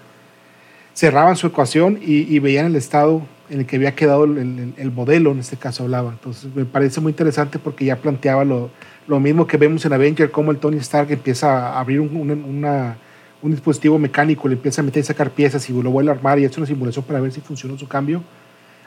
Cerraban 0.95 1.37
su 1.37 1.49
ecuación 1.49 1.99
y, 2.01 2.39
veían 2.39 2.67
el 2.67 2.77
estado 2.77 3.23
en 3.51 3.61
el 3.61 3.67
que 3.67 3.77
había 3.77 3.95
quedado 3.95 4.25
el, 4.25 4.93
modelo, 4.95 5.33
en 5.33 5.41
este 5.41 5.59
caso 5.59 5.85
hablaba. 5.85 6.11
Entonces 6.11 6.55
me 6.55 6.65
parece 6.65 7.01
muy 7.03 7.11
interesante 7.11 7.59
porque 7.59 7.85
ya 7.85 7.97
planteaba 7.97 8.45
lo, 8.45 8.71
lo 9.07 9.21
mismo 9.21 9.47
que 9.47 9.59
vemos 9.59 9.85
en 9.85 9.93
Avenger, 9.93 10.31
como 10.31 10.51
el 10.51 10.59
Tony 10.59 10.79
Stark 10.79 11.11
empieza 11.13 11.69
a 11.69 11.81
abrir 11.81 12.01
un, 12.01 12.17
una, 12.17 12.97
un 13.43 13.51
dispositivo 13.51 13.99
mecánico, 13.99 14.49
le 14.49 14.55
empieza 14.55 14.81
a 14.81 14.85
meter 14.85 15.03
y 15.03 15.07
sacar 15.07 15.31
piezas 15.31 15.69
y 15.69 15.75
lo 15.75 15.91
vuelve 15.91 16.11
a 16.11 16.15
armar 16.15 16.39
y 16.39 16.47
hace 16.47 16.59
una 16.59 16.67
simulación 16.67 17.05
para 17.05 17.21
ver 17.21 17.31
si 17.31 17.43
funcionó 17.43 17.77
su 17.77 17.87
cambio 17.87 18.23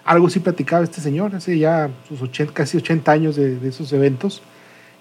algo 0.10 0.28
sí 0.28 0.40
platicaba 0.40 0.84
este 0.84 1.02
señor, 1.02 1.36
hace 1.36 1.60
ya 1.60 1.88
sus 2.08 2.20
80, 2.20 2.52
casi 2.52 2.78
80 2.78 3.12
años 3.12 3.36
de, 3.36 3.60
esos 3.68 3.94
eventos, 3.94 4.42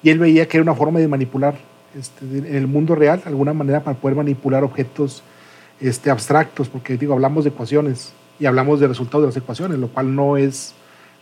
y 0.02 0.10
él 0.10 0.18
veía 0.18 0.46
que 0.46 0.58
era 0.58 0.62
una 0.62 0.74
forma 0.74 1.00
de 1.00 1.08
manipular 1.08 1.54
este, 1.98 2.26
en 2.26 2.54
el 2.54 2.66
mundo 2.66 2.94
real, 2.94 3.22
alguna 3.24 3.54
manera 3.54 3.82
para 3.82 3.96
poder 3.96 4.18
manipular 4.18 4.64
objetos 4.64 5.22
este, 5.80 6.10
abstractos, 6.10 6.68
porque 6.68 6.98
digo, 6.98 7.14
hablamos 7.14 7.44
de 7.44 7.50
ecuaciones 7.50 8.12
y 8.38 8.44
hablamos 8.44 8.80
de 8.80 8.86
resultados 8.86 9.22
de 9.22 9.28
las 9.28 9.36
ecuaciones, 9.38 9.78
lo 9.78 9.88
cual 9.88 10.14
no 10.14 10.36
es, 10.36 10.74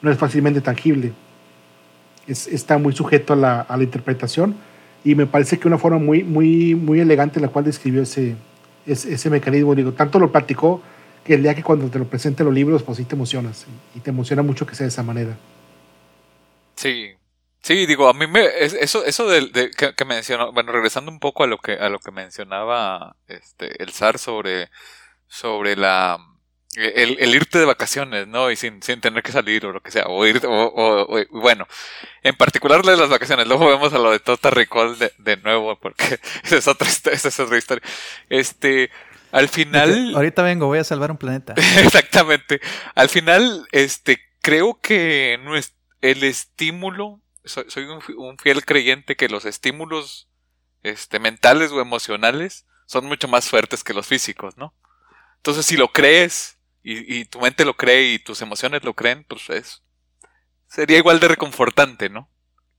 no 0.02 0.10
es 0.10 0.18
fácilmente 0.18 0.60
tangible. 0.60 1.12
Es, 2.26 2.48
está 2.48 2.78
muy 2.78 2.92
sujeto 2.92 3.34
a 3.34 3.36
la, 3.36 3.60
a 3.60 3.76
la, 3.76 3.84
interpretación 3.84 4.56
y 5.04 5.14
me 5.14 5.26
parece 5.26 5.60
que 5.60 5.68
una 5.68 5.78
forma 5.78 5.98
muy, 5.98 6.24
muy, 6.24 6.74
muy 6.74 6.98
elegante 6.98 7.38
en 7.38 7.42
la 7.42 7.50
cual 7.50 7.64
describió 7.64 8.02
ese, 8.02 8.34
ese, 8.84 9.14
ese 9.14 9.30
mecanismo. 9.30 9.76
Digo, 9.76 9.92
tanto 9.92 10.18
lo 10.18 10.32
platicó 10.32 10.82
que 11.26 11.34
el 11.34 11.42
día 11.42 11.54
que 11.54 11.62
cuando 11.62 11.90
te 11.90 11.98
lo 11.98 12.06
presente 12.06 12.44
los 12.44 12.54
libros, 12.54 12.82
pues 12.82 12.98
sí 12.98 13.04
te 13.04 13.14
emocionas. 13.14 13.66
Y 13.94 14.00
te 14.00 14.10
emociona 14.10 14.42
mucho 14.42 14.66
que 14.66 14.74
sea 14.74 14.84
de 14.84 14.88
esa 14.88 15.02
manera. 15.02 15.36
Sí. 16.76 17.12
Sí, 17.62 17.84
digo, 17.86 18.08
a 18.08 18.14
mí 18.14 18.28
me, 18.28 18.46
eso, 18.60 19.04
eso 19.04 19.26
de, 19.28 19.70
que, 19.72 20.04
mencionó, 20.04 20.52
bueno, 20.52 20.70
regresando 20.70 21.10
un 21.10 21.18
poco 21.18 21.42
a 21.42 21.48
lo 21.48 21.58
que, 21.58 21.72
a 21.72 21.88
lo 21.88 21.98
que 21.98 22.12
mencionaba 22.12 23.16
este, 23.26 23.82
el 23.82 23.90
zar 23.92 24.20
sobre, 24.20 24.70
sobre 25.26 25.74
la, 25.74 26.16
el, 26.76 27.34
irte 27.34 27.58
de 27.58 27.64
vacaciones, 27.64 28.28
¿no? 28.28 28.52
Y 28.52 28.56
sin, 28.56 28.80
sin 28.82 29.00
tener 29.00 29.20
que 29.24 29.32
salir 29.32 29.66
o 29.66 29.72
lo 29.72 29.80
que 29.80 29.90
sea, 29.90 30.04
o 30.06 30.24
ir, 30.24 30.40
o, 30.46 31.26
bueno, 31.32 31.66
en 32.22 32.36
particular 32.36 32.82
de 32.82 32.96
las 32.96 33.08
vacaciones, 33.08 33.48
luego 33.48 33.66
vemos 33.66 33.92
a 33.92 33.98
lo 33.98 34.12
de 34.12 34.20
Total 34.20 34.52
Recall 34.52 34.96
de, 34.96 35.12
de 35.18 35.36
nuevo, 35.38 35.76
porque 35.76 36.20
esa 36.44 36.56
es 36.58 36.68
otra, 36.68 36.86
esa 36.88 37.28
es 37.28 37.40
otra 37.40 37.58
historia. 37.58 37.82
Este, 38.28 38.90
al 39.32 39.48
final. 39.48 40.14
Ahorita 40.14 40.42
vengo, 40.42 40.66
voy 40.66 40.78
a 40.78 40.84
salvar 40.84 41.10
un 41.10 41.16
planeta. 41.16 41.54
Exactamente. 41.78 42.60
Al 42.94 43.08
final, 43.08 43.66
este, 43.72 44.20
creo 44.40 44.80
que 44.80 45.38
no 45.42 45.56
es 45.56 45.74
el 46.00 46.24
estímulo. 46.24 47.20
Soy, 47.44 47.84
un, 47.84 48.38
fiel 48.38 48.64
creyente 48.64 49.16
que 49.16 49.28
los 49.28 49.44
estímulos 49.44 50.28
este, 50.82 51.18
mentales 51.18 51.70
o 51.70 51.80
emocionales 51.80 52.66
son 52.86 53.06
mucho 53.06 53.28
más 53.28 53.48
fuertes 53.48 53.84
que 53.84 53.94
los 53.94 54.06
físicos, 54.06 54.56
¿no? 54.56 54.74
Entonces, 55.36 55.66
si 55.66 55.76
lo 55.76 55.92
crees 55.92 56.58
y, 56.82 57.24
tu 57.24 57.40
mente 57.40 57.64
lo 57.64 57.76
cree 57.76 58.12
y 58.12 58.18
tus 58.18 58.42
emociones 58.42 58.84
lo 58.84 58.94
creen, 58.94 59.24
pues 59.24 59.50
es, 59.50 59.82
sería 60.68 60.98
igual 60.98 61.18
de 61.18 61.28
reconfortante, 61.28 62.08
¿no? 62.08 62.30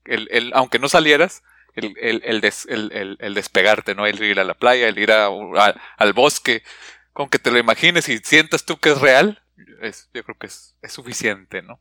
El, 0.04 0.28
el, 0.30 0.52
aunque 0.54 0.78
no 0.78 0.88
salieras, 0.88 1.42
el, 1.78 2.22
el, 2.24 2.42
el, 2.68 3.16
el, 3.20 3.34
despegarte, 3.34 3.94
¿no? 3.94 4.06
El 4.06 4.22
ir 4.22 4.40
a 4.40 4.44
la 4.44 4.54
playa, 4.54 4.88
el 4.88 4.98
ir 4.98 5.12
a, 5.12 5.28
al 5.96 6.12
bosque, 6.12 6.62
con 7.12 7.28
que 7.28 7.38
te 7.38 7.50
lo 7.50 7.58
imagines 7.58 8.08
y 8.08 8.18
sientas 8.18 8.64
tú 8.64 8.78
que 8.78 8.90
es 8.90 9.00
real, 9.00 9.42
es, 9.82 10.08
yo 10.14 10.24
creo 10.24 10.38
que 10.38 10.46
es, 10.46 10.76
es 10.82 10.92
suficiente, 10.92 11.62
¿no? 11.62 11.80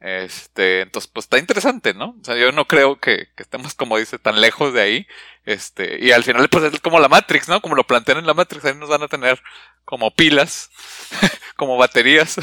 Este, 0.00 0.80
entonces, 0.80 1.10
pues 1.12 1.24
está 1.24 1.38
interesante, 1.38 1.92
¿no? 1.92 2.16
O 2.20 2.24
sea, 2.24 2.34
yo 2.34 2.52
no 2.52 2.66
creo 2.66 2.98
que, 2.98 3.28
que, 3.36 3.42
estemos, 3.42 3.74
como 3.74 3.98
dice, 3.98 4.18
tan 4.18 4.40
lejos 4.40 4.72
de 4.72 4.80
ahí. 4.80 5.06
Este, 5.44 6.02
y 6.02 6.12
al 6.12 6.24
final, 6.24 6.48
pues 6.48 6.72
es 6.72 6.80
como 6.80 7.00
la 7.00 7.08
Matrix, 7.08 7.48
¿no? 7.48 7.60
Como 7.60 7.74
lo 7.74 7.84
plantean 7.84 8.18
en 8.18 8.26
la 8.26 8.32
Matrix, 8.32 8.64
ahí 8.64 8.74
nos 8.74 8.88
van 8.88 9.02
a 9.02 9.08
tener 9.08 9.42
como 9.84 10.10
pilas, 10.10 10.70
como 11.56 11.76
baterías. 11.76 12.36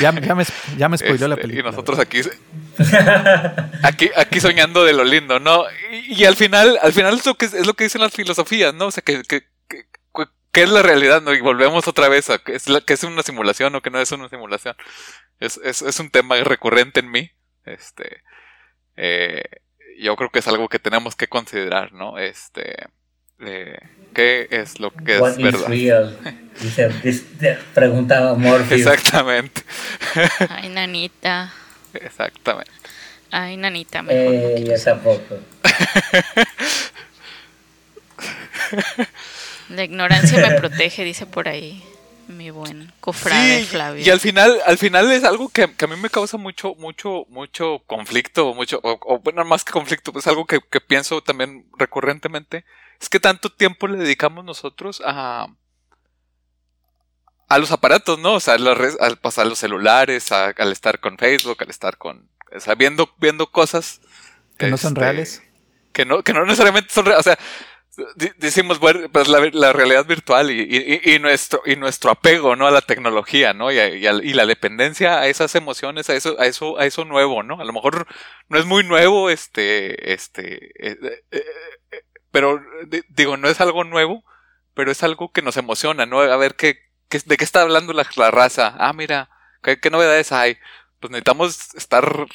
ya, 0.00 0.12
ya, 0.20 0.34
me, 0.34 0.44
ya 0.76 0.88
me 0.88 0.98
spoiló 0.98 1.28
la 1.28 1.36
este, 1.36 1.42
película. 1.46 1.68
Y 1.68 1.70
nosotros 1.70 2.00
aquí, 2.00 2.20
aquí, 3.82 4.10
aquí 4.16 4.40
soñando 4.40 4.84
de 4.84 4.92
lo 4.92 5.04
lindo, 5.04 5.38
¿no? 5.38 5.64
Y, 5.90 6.24
al 6.24 6.36
final, 6.36 6.78
al 6.82 6.92
final 6.92 7.14
es 7.14 7.26
lo 7.26 7.34
que, 7.34 7.46
es 7.46 7.66
lo 7.66 7.74
que 7.74 7.84
dicen 7.84 8.00
las 8.00 8.12
filosofías, 8.12 8.74
¿no? 8.74 8.86
O 8.86 8.90
sea, 8.90 9.02
que, 9.02 9.22
que, 9.22 9.46
¿qué 10.52 10.62
es 10.62 10.70
la 10.70 10.82
realidad? 10.82 11.22
¿no? 11.22 11.34
Y 11.34 11.40
volvemos 11.40 11.88
otra 11.88 12.08
vez 12.08 12.30
a 12.30 12.38
que 12.38 12.54
es, 12.54 12.68
la, 12.68 12.80
que 12.80 12.92
es 12.92 13.02
una 13.02 13.22
simulación 13.22 13.74
o 13.74 13.80
que 13.80 13.90
no 13.90 14.00
es 14.00 14.12
una 14.12 14.28
simulación. 14.28 14.76
Es, 15.40 15.58
es, 15.64 15.82
es 15.82 15.98
un 15.98 16.10
tema 16.10 16.36
recurrente 16.36 17.00
en 17.00 17.10
mí. 17.10 17.30
Este, 17.64 18.22
eh, 18.96 19.42
yo 19.98 20.14
creo 20.16 20.30
que 20.30 20.38
es 20.38 20.48
algo 20.48 20.68
que 20.68 20.78
tenemos 20.78 21.16
que 21.16 21.28
considerar, 21.28 21.92
¿no? 21.92 22.18
Este, 22.18 22.76
eh, 23.40 23.78
¿qué 24.14 24.48
es 24.50 24.78
lo 24.78 24.92
que 24.92 25.16
es 25.16 25.36
verdad? 25.38 25.68
Real? 25.68 26.18
preguntaba 27.74 28.34
Morpheus. 28.34 28.80
Exactamente. 28.80 29.62
Ay, 30.48 30.68
nanita. 30.68 31.52
Exactamente. 31.94 32.72
Ay, 33.30 33.56
nanita, 33.56 34.02
mejor. 34.02 34.34
Eh, 34.34 34.64
yo 34.66 34.82
tampoco. 34.82 35.38
La 39.70 39.84
ignorancia 39.84 40.46
me 40.46 40.54
protege, 40.60 41.04
dice 41.04 41.26
por 41.26 41.48
ahí 41.48 41.82
mi 42.28 42.50
buen 42.50 42.92
cofrade 43.00 43.64
Flavio. 43.64 44.04
Y 44.04 44.10
al 44.10 44.20
final, 44.20 44.60
al 44.66 44.78
final 44.78 45.10
es 45.10 45.24
algo 45.24 45.48
que, 45.48 45.62
a 45.62 45.86
mí 45.86 45.96
me 45.96 46.10
causa 46.10 46.36
mucho, 46.36 46.74
mucho, 46.76 47.26
mucho 47.28 47.82
conflicto, 47.86 48.54
mucho, 48.54 48.80
o, 48.82 49.18
bueno, 49.18 49.44
más 49.44 49.64
que 49.64 49.72
conflicto, 49.72 50.12
es 50.16 50.26
algo 50.26 50.46
que, 50.46 50.60
pienso 50.80 51.22
también 51.22 51.66
recurrentemente, 51.78 52.64
es 53.00 53.08
que 53.08 53.20
tanto 53.20 53.50
tiempo 53.50 53.88
le 53.88 53.98
dedicamos 53.98 54.44
nosotros 54.44 55.02
a 55.04 55.48
a 57.54 57.58
los 57.58 57.70
aparatos, 57.70 58.18
¿no? 58.18 58.34
O 58.34 58.40
sea, 58.40 58.54
al 58.54 59.16
pasar 59.18 59.46
los 59.46 59.58
celulares, 59.58 60.32
al 60.32 60.72
estar 60.72 61.00
con 61.00 61.18
Facebook, 61.18 61.58
al 61.60 61.70
estar 61.70 61.98
con, 61.98 62.28
o 62.54 62.60
sea, 62.60 62.74
viendo, 62.74 63.06
cosas 63.50 64.00
que 64.56 64.68
no 64.68 64.78
son 64.78 64.92
este, 64.92 65.00
reales. 65.00 65.42
Que 65.92 66.06
no, 66.06 66.22
que 66.22 66.32
no 66.32 66.44
necesariamente 66.46 66.92
son 66.92 67.04
reales. 67.04 67.20
O 67.20 67.22
sea, 67.22 67.38
decimos 68.38 68.78
pues 68.78 69.28
la, 69.28 69.72
realidad 69.74 70.06
virtual 70.06 70.50
y, 70.50 71.18
nuestro 71.18 71.60
y 71.66 71.76
nuestro 71.76 72.10
apego 72.10 72.56
no 72.56 72.66
a 72.66 72.70
la 72.70 72.80
tecnología 72.80 73.52
no 73.52 73.70
y, 73.70 73.78
y, 73.78 74.32
la 74.32 74.46
dependencia 74.46 75.18
a 75.18 75.26
esas 75.26 75.54
emociones 75.56 76.08
a 76.08 76.14
eso 76.14 76.40
a 76.40 76.46
eso 76.46 76.78
a 76.78 76.86
eso 76.86 77.04
nuevo 77.04 77.42
no 77.42 77.60
a 77.60 77.64
lo 77.64 77.72
mejor 77.74 78.06
no 78.48 78.58
es 78.58 78.64
muy 78.64 78.82
nuevo 78.82 79.28
este 79.28 80.14
este 80.14 80.68
eh, 80.78 80.96
eh, 81.02 81.22
eh, 81.32 82.02
pero 82.30 82.62
digo 83.10 83.36
no 83.36 83.50
es 83.50 83.60
algo 83.60 83.84
nuevo 83.84 84.24
pero 84.72 84.90
es 84.90 85.02
algo 85.02 85.30
que 85.30 85.42
nos 85.42 85.58
emociona 85.58 86.06
no 86.06 86.22
a 86.22 86.36
ver 86.38 86.54
qué, 86.54 86.78
de 87.18 87.36
qué 87.36 87.44
está 87.44 87.62
hablando 87.62 87.92
la, 87.92 88.30
raza 88.30 88.74
ah 88.78 88.92
mira 88.92 89.28
qué, 89.62 89.90
novedades 89.90 90.32
hay 90.32 90.58
pues 91.00 91.10
necesitamos 91.10 91.74
estar 91.74 92.26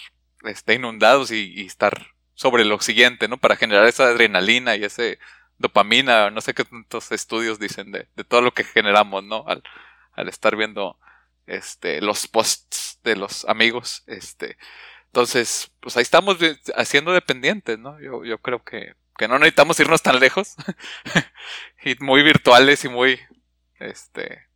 este, 0.43 0.73
inundados 0.73 1.31
y, 1.31 1.65
estar 1.65 2.07
sobre 2.33 2.65
lo 2.65 2.79
siguiente, 2.79 3.27
¿no? 3.27 3.37
Para 3.37 3.55
generar 3.55 3.87
esa 3.87 4.03
adrenalina 4.03 4.75
y 4.75 4.83
ese 4.83 5.19
dopamina, 5.57 6.29
no 6.29 6.41
sé 6.41 6.53
qué 6.53 6.65
tantos 6.65 7.11
estudios 7.11 7.59
dicen 7.59 7.91
de, 7.91 8.07
de 8.15 8.23
todo 8.23 8.41
lo 8.41 8.53
que 8.53 8.63
generamos, 8.63 9.23
¿no? 9.23 9.45
Al, 9.47 9.63
al 10.13 10.29
estar 10.29 10.55
viendo 10.55 10.99
este 11.47 12.01
los 12.01 12.27
posts 12.27 12.99
de 13.03 13.15
los 13.15 13.45
amigos, 13.45 14.03
este 14.05 14.57
entonces, 15.07 15.71
pues 15.79 15.97
ahí 15.97 16.03
estamos 16.03 16.37
haciendo 16.75 17.11
dependientes, 17.11 17.79
¿no? 17.79 17.99
Yo, 17.99 18.23
yo 18.23 18.37
creo 18.39 18.63
que, 18.63 18.93
que 19.17 19.27
no 19.27 19.39
necesitamos 19.39 19.79
irnos 19.79 20.03
tan 20.03 20.19
lejos 20.19 20.55
y 21.83 21.95
muy 22.03 22.21
virtuales 22.21 22.85
y 22.85 22.89
muy 22.89 23.19
este 23.79 24.46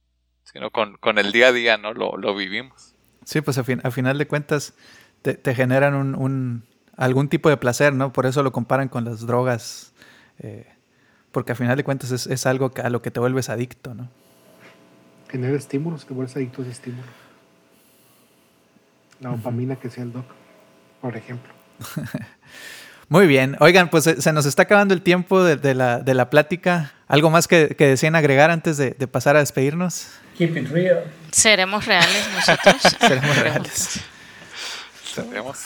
sino 0.54 0.72
con, 0.72 0.98
con 0.98 1.18
el 1.18 1.32
día 1.32 1.48
a 1.48 1.52
día, 1.52 1.78
¿no? 1.78 1.94
Lo, 1.94 2.18
lo 2.18 2.36
vivimos. 2.36 2.94
Sí, 3.24 3.42
pues 3.42 3.58
a, 3.58 3.64
fin, 3.64 3.82
a 3.84 3.92
final 3.92 4.18
de 4.18 4.28
cuentas 4.28 4.74
te, 5.22 5.36
te 5.36 5.56
generan 5.56 5.94
un, 5.94 6.16
un, 6.16 6.64
algún 6.98 7.30
tipo 7.30 7.50
de 7.50 7.58
placer, 7.58 7.94
¿no? 7.94 8.12
Por 8.12 8.26
eso 8.26 8.44
lo 8.44 8.52
comparan 8.52 8.90
con 8.90 9.06
las 9.06 9.26
drogas. 9.26 9.94
Eh, 10.40 10.68
porque 11.32 11.54
a 11.54 11.56
final 11.56 11.78
de 11.78 11.84
cuentas 11.84 12.12
es, 12.12 12.28
es, 12.28 12.46
algo 12.46 12.72
a 12.84 12.90
lo 12.90 13.02
que 13.02 13.12
te 13.12 13.20
vuelves 13.20 13.50
adicto, 13.50 13.94
¿no? 13.94 14.10
Genera 15.30 15.56
estímulos, 15.56 16.06
te 16.06 16.14
vuelves 16.14 16.36
adicto 16.36 16.62
a 16.62 16.66
ese 16.66 16.74
estímulo. 16.74 17.08
La 19.22 19.30
dopamina 19.30 19.74
uh 19.74 19.78
-huh. 19.78 19.80
que 19.80 19.90
sea 19.90 20.04
el 20.04 20.12
doc, 20.12 20.26
por 21.00 21.16
ejemplo. 21.16 21.54
Muy 23.10 23.28
bien. 23.28 23.56
Oigan, 23.60 23.90
pues 23.90 24.04
se 24.06 24.34
nos 24.34 24.46
está 24.46 24.64
acabando 24.64 24.94
el 24.94 25.02
tiempo 25.02 25.44
de, 25.44 25.58
de, 25.58 25.76
la, 25.76 26.00
de 26.00 26.14
la, 26.14 26.30
plática. 26.30 26.94
¿Algo 27.12 27.30
más 27.30 27.50
que, 27.50 27.76
que 27.76 27.88
deseen 27.88 28.16
agregar 28.16 28.52
antes 28.52 28.78
de, 28.78 28.92
de, 28.92 29.06
pasar 29.06 29.36
a 29.36 29.40
despedirnos? 29.40 30.08
Keep 30.38 30.56
it 30.56 30.70
real. 30.70 31.04
¿Seremos 31.30 31.86
reales 31.86 32.30
nosotros? 32.34 32.82
Seremos 33.02 33.38
reales. 33.38 34.00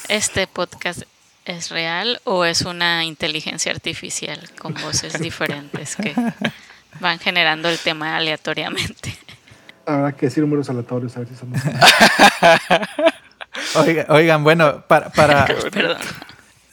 ¿Este 0.08 0.48
podcast 0.48 1.04
es 1.46 1.70
real 1.70 2.20
o 2.24 2.46
es 2.46 2.62
una 2.62 3.06
inteligencia 3.06 3.72
artificial 3.72 4.40
con 4.58 4.74
voces 4.74 5.14
diferentes 5.22 5.96
que 5.96 6.16
van 7.00 7.20
generando 7.20 7.70
el 7.70 7.78
tema 7.78 8.18
aleatoriamente? 8.18 9.16
Habrá 9.86 10.14
que 10.14 10.26
decir 10.26 10.42
números 10.42 10.68
aleatorios, 10.72 11.16
a 11.16 11.20
ver 11.20 11.30
si 11.30 11.36
somos. 11.36 11.62
Oigan, 13.76 14.06
oigan, 14.10 14.44
bueno, 14.44 14.84
para. 14.88 15.12
para 15.12 15.46
Perdón. 15.72 15.98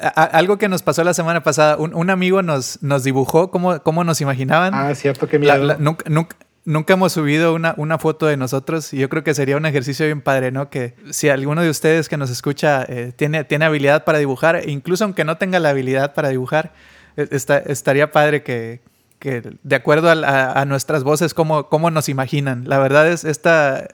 A, 0.02 0.24
algo 0.24 0.58
que 0.58 0.68
nos 0.68 0.82
pasó 0.82 1.04
la 1.04 1.14
semana 1.14 1.42
pasada, 1.42 1.76
un, 1.76 1.94
un 1.94 2.10
amigo 2.10 2.42
nos, 2.42 2.82
nos 2.82 3.04
dibujó 3.04 3.50
cómo, 3.50 3.82
cómo, 3.82 4.04
nos 4.04 4.20
imaginaban. 4.20 4.74
Ah, 4.74 4.94
cierto, 4.94 5.28
que 5.28 5.38
miedo. 5.38 5.56
La, 5.56 5.64
la, 5.64 5.76
nunca, 5.76 6.08
nunca, 6.08 6.36
nunca, 6.64 6.94
hemos 6.94 7.12
subido 7.12 7.54
una, 7.54 7.74
una, 7.76 7.98
foto 7.98 8.26
de 8.26 8.36
nosotros 8.36 8.92
y 8.92 8.98
yo 8.98 9.08
creo 9.08 9.24
que 9.24 9.34
sería 9.34 9.56
un 9.56 9.66
ejercicio 9.66 10.06
bien 10.06 10.20
padre, 10.20 10.50
¿no? 10.50 10.70
Que 10.70 10.94
si 11.10 11.28
alguno 11.28 11.62
de 11.62 11.70
ustedes 11.70 12.08
que 12.08 12.16
nos 12.16 12.30
escucha 12.30 12.84
eh, 12.88 13.12
tiene, 13.14 13.44
tiene 13.44 13.64
habilidad 13.64 14.04
para 14.04 14.18
dibujar, 14.18 14.68
incluso 14.68 15.04
aunque 15.04 15.24
no 15.24 15.36
tenga 15.36 15.60
la 15.60 15.70
habilidad 15.70 16.14
para 16.14 16.30
dibujar, 16.30 16.72
está, 17.16 17.58
estaría 17.58 18.10
padre 18.10 18.42
que, 18.42 18.80
que 19.18 19.42
de 19.62 19.76
acuerdo 19.76 20.08
a, 20.08 20.12
a, 20.12 20.60
a 20.60 20.64
nuestras 20.64 21.04
voces, 21.04 21.34
cómo, 21.34 21.68
cómo 21.68 21.90
nos 21.90 22.08
imaginan. 22.08 22.68
La 22.68 22.78
verdad 22.78 23.08
es 23.08 23.24
esta 23.24 23.88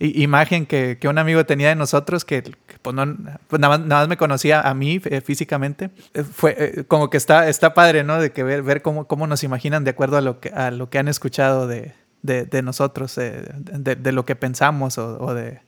imagen 0.00 0.66
que, 0.66 0.98
que, 1.00 1.08
un 1.08 1.18
amigo 1.18 1.44
tenía 1.44 1.68
de 1.68 1.74
nosotros, 1.74 2.24
que, 2.24 2.42
que 2.42 2.78
pues 2.82 2.94
no, 2.94 3.16
pues 3.48 3.60
nada, 3.60 3.78
más, 3.78 3.86
nada, 3.86 4.02
más, 4.02 4.08
me 4.08 4.16
conocía 4.16 4.60
a 4.60 4.74
mí 4.74 5.00
eh, 5.04 5.20
físicamente, 5.20 5.90
eh, 6.14 6.22
fue 6.22 6.54
eh, 6.58 6.84
como 6.86 7.10
que 7.10 7.16
está, 7.16 7.48
está 7.48 7.74
padre, 7.74 8.04
¿no? 8.04 8.20
De 8.20 8.30
que 8.30 8.42
ver, 8.42 8.62
ver 8.62 8.82
cómo, 8.82 9.06
cómo 9.06 9.26
nos 9.26 9.42
imaginan 9.42 9.84
de 9.84 9.90
acuerdo 9.90 10.16
a 10.16 10.20
lo 10.20 10.40
que, 10.40 10.50
a 10.50 10.70
lo 10.70 10.88
que 10.88 10.98
han 10.98 11.08
escuchado 11.08 11.66
de, 11.66 11.94
de, 12.22 12.44
de 12.44 12.62
nosotros, 12.62 13.14
de, 13.16 13.42
de, 13.62 14.12
lo 14.12 14.24
que 14.24 14.36
pensamos 14.36 14.98
o, 14.98 15.18
o, 15.20 15.34
de, 15.34 15.60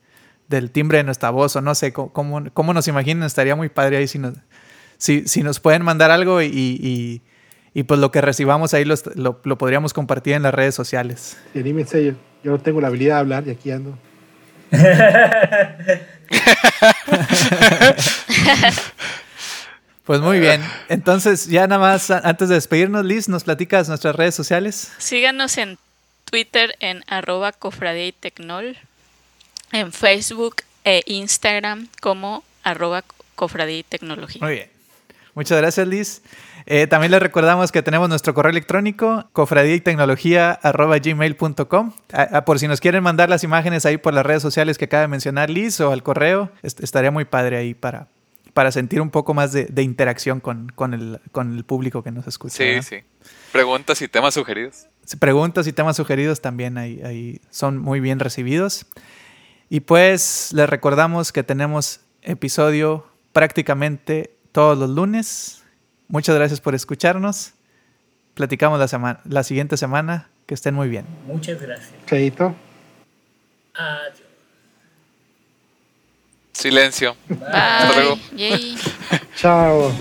del 0.49 0.71
timbre 0.71 0.99
de 0.99 1.05
nuestra 1.05 1.31
voz, 1.31 1.57
o 1.57 1.61
no 1.61 1.75
sé, 1.75 1.93
cómo, 1.93 2.45
cómo 2.53 2.75
nos 2.75 2.87
imaginan, 2.88 3.25
estaría 3.25 3.57
muy 3.57 3.69
padre 3.69 3.97
ahí 3.97 4.09
si 4.09 4.19
nos, 4.19 4.35
si, 4.99 5.27
si 5.27 5.43
nos 5.43 5.61
pueden 5.61 5.83
mandar 5.83 6.11
algo 6.11 6.43
y, 6.43 6.47
y, 6.47 7.23
y 7.75 7.83
pues 7.85 7.99
lo 7.99 8.11
que 8.11 8.21
recibamos 8.21 8.75
ahí 8.75 8.85
lo, 8.85 8.95
lo, 9.16 9.59
podríamos 9.59 9.93
compartir 9.93 10.35
en 10.35 10.43
las 10.43 10.55
redes 10.55 10.75
sociales. 10.75 11.37
Y 11.55 11.61
anímense, 11.61 12.05
yo, 12.05 12.12
yo 12.45 12.53
no 12.53 12.59
tengo 12.59 12.81
la 12.81 12.88
habilidad 12.88 13.16
de 13.16 13.21
hablar 13.21 13.45
y 13.47 13.51
aquí 13.51 13.71
ando. 13.71 13.97
pues 20.04 20.20
muy 20.20 20.40
bien. 20.40 20.62
Entonces, 20.88 21.46
ya 21.46 21.66
nada 21.66 21.80
más 21.80 22.11
antes 22.11 22.48
de 22.48 22.54
despedirnos, 22.54 23.04
Liz, 23.04 23.28
¿nos 23.28 23.44
platicas 23.44 23.88
nuestras 23.88 24.16
redes 24.16 24.35
sociales? 24.35 24.92
Síganos 24.98 25.59
en 25.59 25.78
Twitter 26.24 26.76
en 26.80 27.04
arroba 27.09 27.52
cofradía 27.52 28.06
y 28.06 28.12
tecnol, 28.12 28.78
en 29.72 29.92
Facebook 29.92 30.62
e 30.85 31.02
Instagram 31.06 31.88
como 32.00 32.44
arroba 32.62 33.04
cofradía 33.35 33.78
y 33.78 33.83
tecnología. 33.83 34.40
Muy 34.42 34.54
bien. 34.54 34.70
Muchas 35.35 35.59
gracias, 35.59 35.87
Liz. 35.87 36.22
Eh, 36.66 36.87
también 36.87 37.11
les 37.11 37.20
recordamos 37.20 37.73
que 37.73 37.83
tenemos 37.83 38.09
nuestro 38.09 38.35
correo 38.35 38.51
electrónico, 38.51 39.29
cofradía 39.33 39.75
y 39.75 39.81
tecnología 39.81 40.53
arroba 40.53 40.99
gmail.com. 40.99 41.92
Por 42.46 42.59
si 42.59 42.68
nos 42.68 42.81
quieren 42.81 43.03
mandar 43.03 43.29
las 43.29 43.44
imágenes 43.44 43.87
ahí 43.87 43.96
por 43.96 44.14
las 44.14 44.25
redes 44.25 44.42
sociales 44.42 44.79
que 44.79 44.87
acaba 44.87 45.03
de 45.03 45.09
mencionar 45.09 45.51
Liz 45.51 45.81
o 45.81 45.92
al 45.92 46.03
correo, 46.03 46.51
est 46.62 46.81
estaría 46.81 47.11
muy 47.11 47.25
padre 47.25 47.57
ahí 47.57 47.75
para, 47.75 48.09
para 48.53 48.73
sentir 48.73 49.01
un 49.01 49.11
poco 49.11 49.35
más 49.35 49.53
de, 49.53 49.66
de 49.66 49.83
interacción 49.83 50.40
con, 50.40 50.70
con, 50.75 50.94
el, 50.94 51.20
con, 51.33 51.57
el, 51.57 51.64
público 51.64 52.03
que 52.03 52.11
nos 52.11 52.27
escucha. 52.27 52.57
Sí, 52.57 52.77
¿no? 52.77 52.83
sí. 52.83 52.96
Preguntas 53.53 54.01
y 54.03 54.09
temas 54.09 54.35
sugeridos. 54.35 54.87
Preguntas 55.18 55.66
y 55.66 55.73
temas 55.73 55.96
sugeridos 55.96 56.40
también 56.40 56.79
ahí, 56.79 57.01
ahí 57.05 57.40
son 57.51 57.79
muy 57.79 58.01
bien 58.01 58.20
recibidos. 58.20 58.87
Y 59.68 59.81
pues 59.81 60.53
les 60.53 60.68
recordamos 60.68 61.33
que 61.33 61.42
tenemos 61.42 62.01
episodio 62.23 63.07
prácticamente 63.33 64.35
todos 64.53 64.77
los 64.77 64.90
lunes. 64.90 65.60
Muchas 66.11 66.35
gracias 66.35 66.61
por 66.61 66.75
escucharnos. 66.75 67.53
Platicamos 68.35 68.81
la, 68.81 68.88
semana, 68.88 69.20
la 69.25 69.44
siguiente 69.44 69.77
semana. 69.77 70.29
Que 70.46 70.55
estén 70.55 70.75
muy 70.75 70.88
bien. 70.88 71.07
Muchas 71.27 71.62
gracias. 71.62 71.92
Chaito. 72.07 72.57
Adiós. 73.75 74.23
Silencio. 76.53 77.16
Bye. 77.29 77.38
Hasta 77.53 77.94
luego. 77.94 78.18
Yay. 78.37 78.77
Chao. 79.37 79.92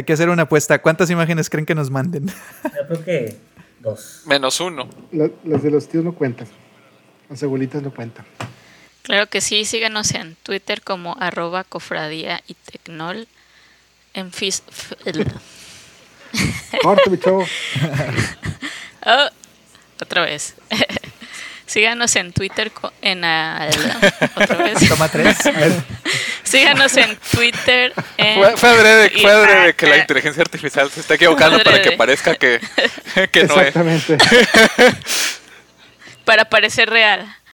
Hay 0.00 0.04
que 0.04 0.14
hacer 0.14 0.30
una 0.30 0.44
apuesta. 0.44 0.80
¿Cuántas 0.80 1.10
imágenes 1.10 1.50
creen 1.50 1.66
que 1.66 1.74
nos 1.74 1.90
manden? 1.90 2.26
Yo 2.64 2.86
creo 2.88 3.04
que 3.04 3.36
dos. 3.80 4.22
Menos 4.24 4.58
uno. 4.58 4.88
La, 5.12 5.28
las 5.44 5.62
de 5.62 5.70
los 5.70 5.86
tíos 5.88 6.02
no 6.02 6.14
cuentan. 6.14 6.48
Las 7.28 7.42
abuelitas 7.42 7.82
no 7.82 7.94
cuentan. 7.94 8.24
Claro 9.02 9.26
que 9.26 9.42
sí. 9.42 9.66
Síganos 9.66 10.14
en 10.14 10.36
Twitter 10.36 10.80
como 10.80 11.18
arroba 11.20 11.64
cofradía 11.64 12.40
y 12.48 12.54
tecnol. 12.54 13.28
En 14.14 14.32
fis... 14.32 14.62
Corte, 16.82 17.10
mi 17.10 17.18
chavo. 17.18 17.44
oh, 19.04 19.28
otra 20.00 20.22
vez. 20.22 20.54
Síganos 21.70 22.16
en 22.16 22.32
Twitter 22.32 22.72
en 23.00 23.22
uh, 23.22 23.70
otra 24.34 24.56
vez. 24.56 24.88
Toma 24.88 25.08
tres. 25.08 25.36
Síganos 26.42 26.96
en 26.96 27.16
Twitter. 27.16 27.92
En 28.16 28.38
fue, 28.38 28.56
fue 28.56 28.56
fue 28.56 29.30
adrede 29.30 29.74
que 29.74 29.86
la 29.86 29.98
inteligencia 29.98 30.42
artificial 30.42 30.90
se 30.90 30.98
está 30.98 31.14
equivocando 31.14 31.62
para 31.62 31.80
que 31.80 31.92
parezca 31.92 32.34
que, 32.34 32.60
que 33.30 33.44
no 33.44 33.54
es. 33.60 33.68
Exactamente. 33.68 34.18
para 36.24 36.44
parecer 36.46 36.90
real. 36.90 37.36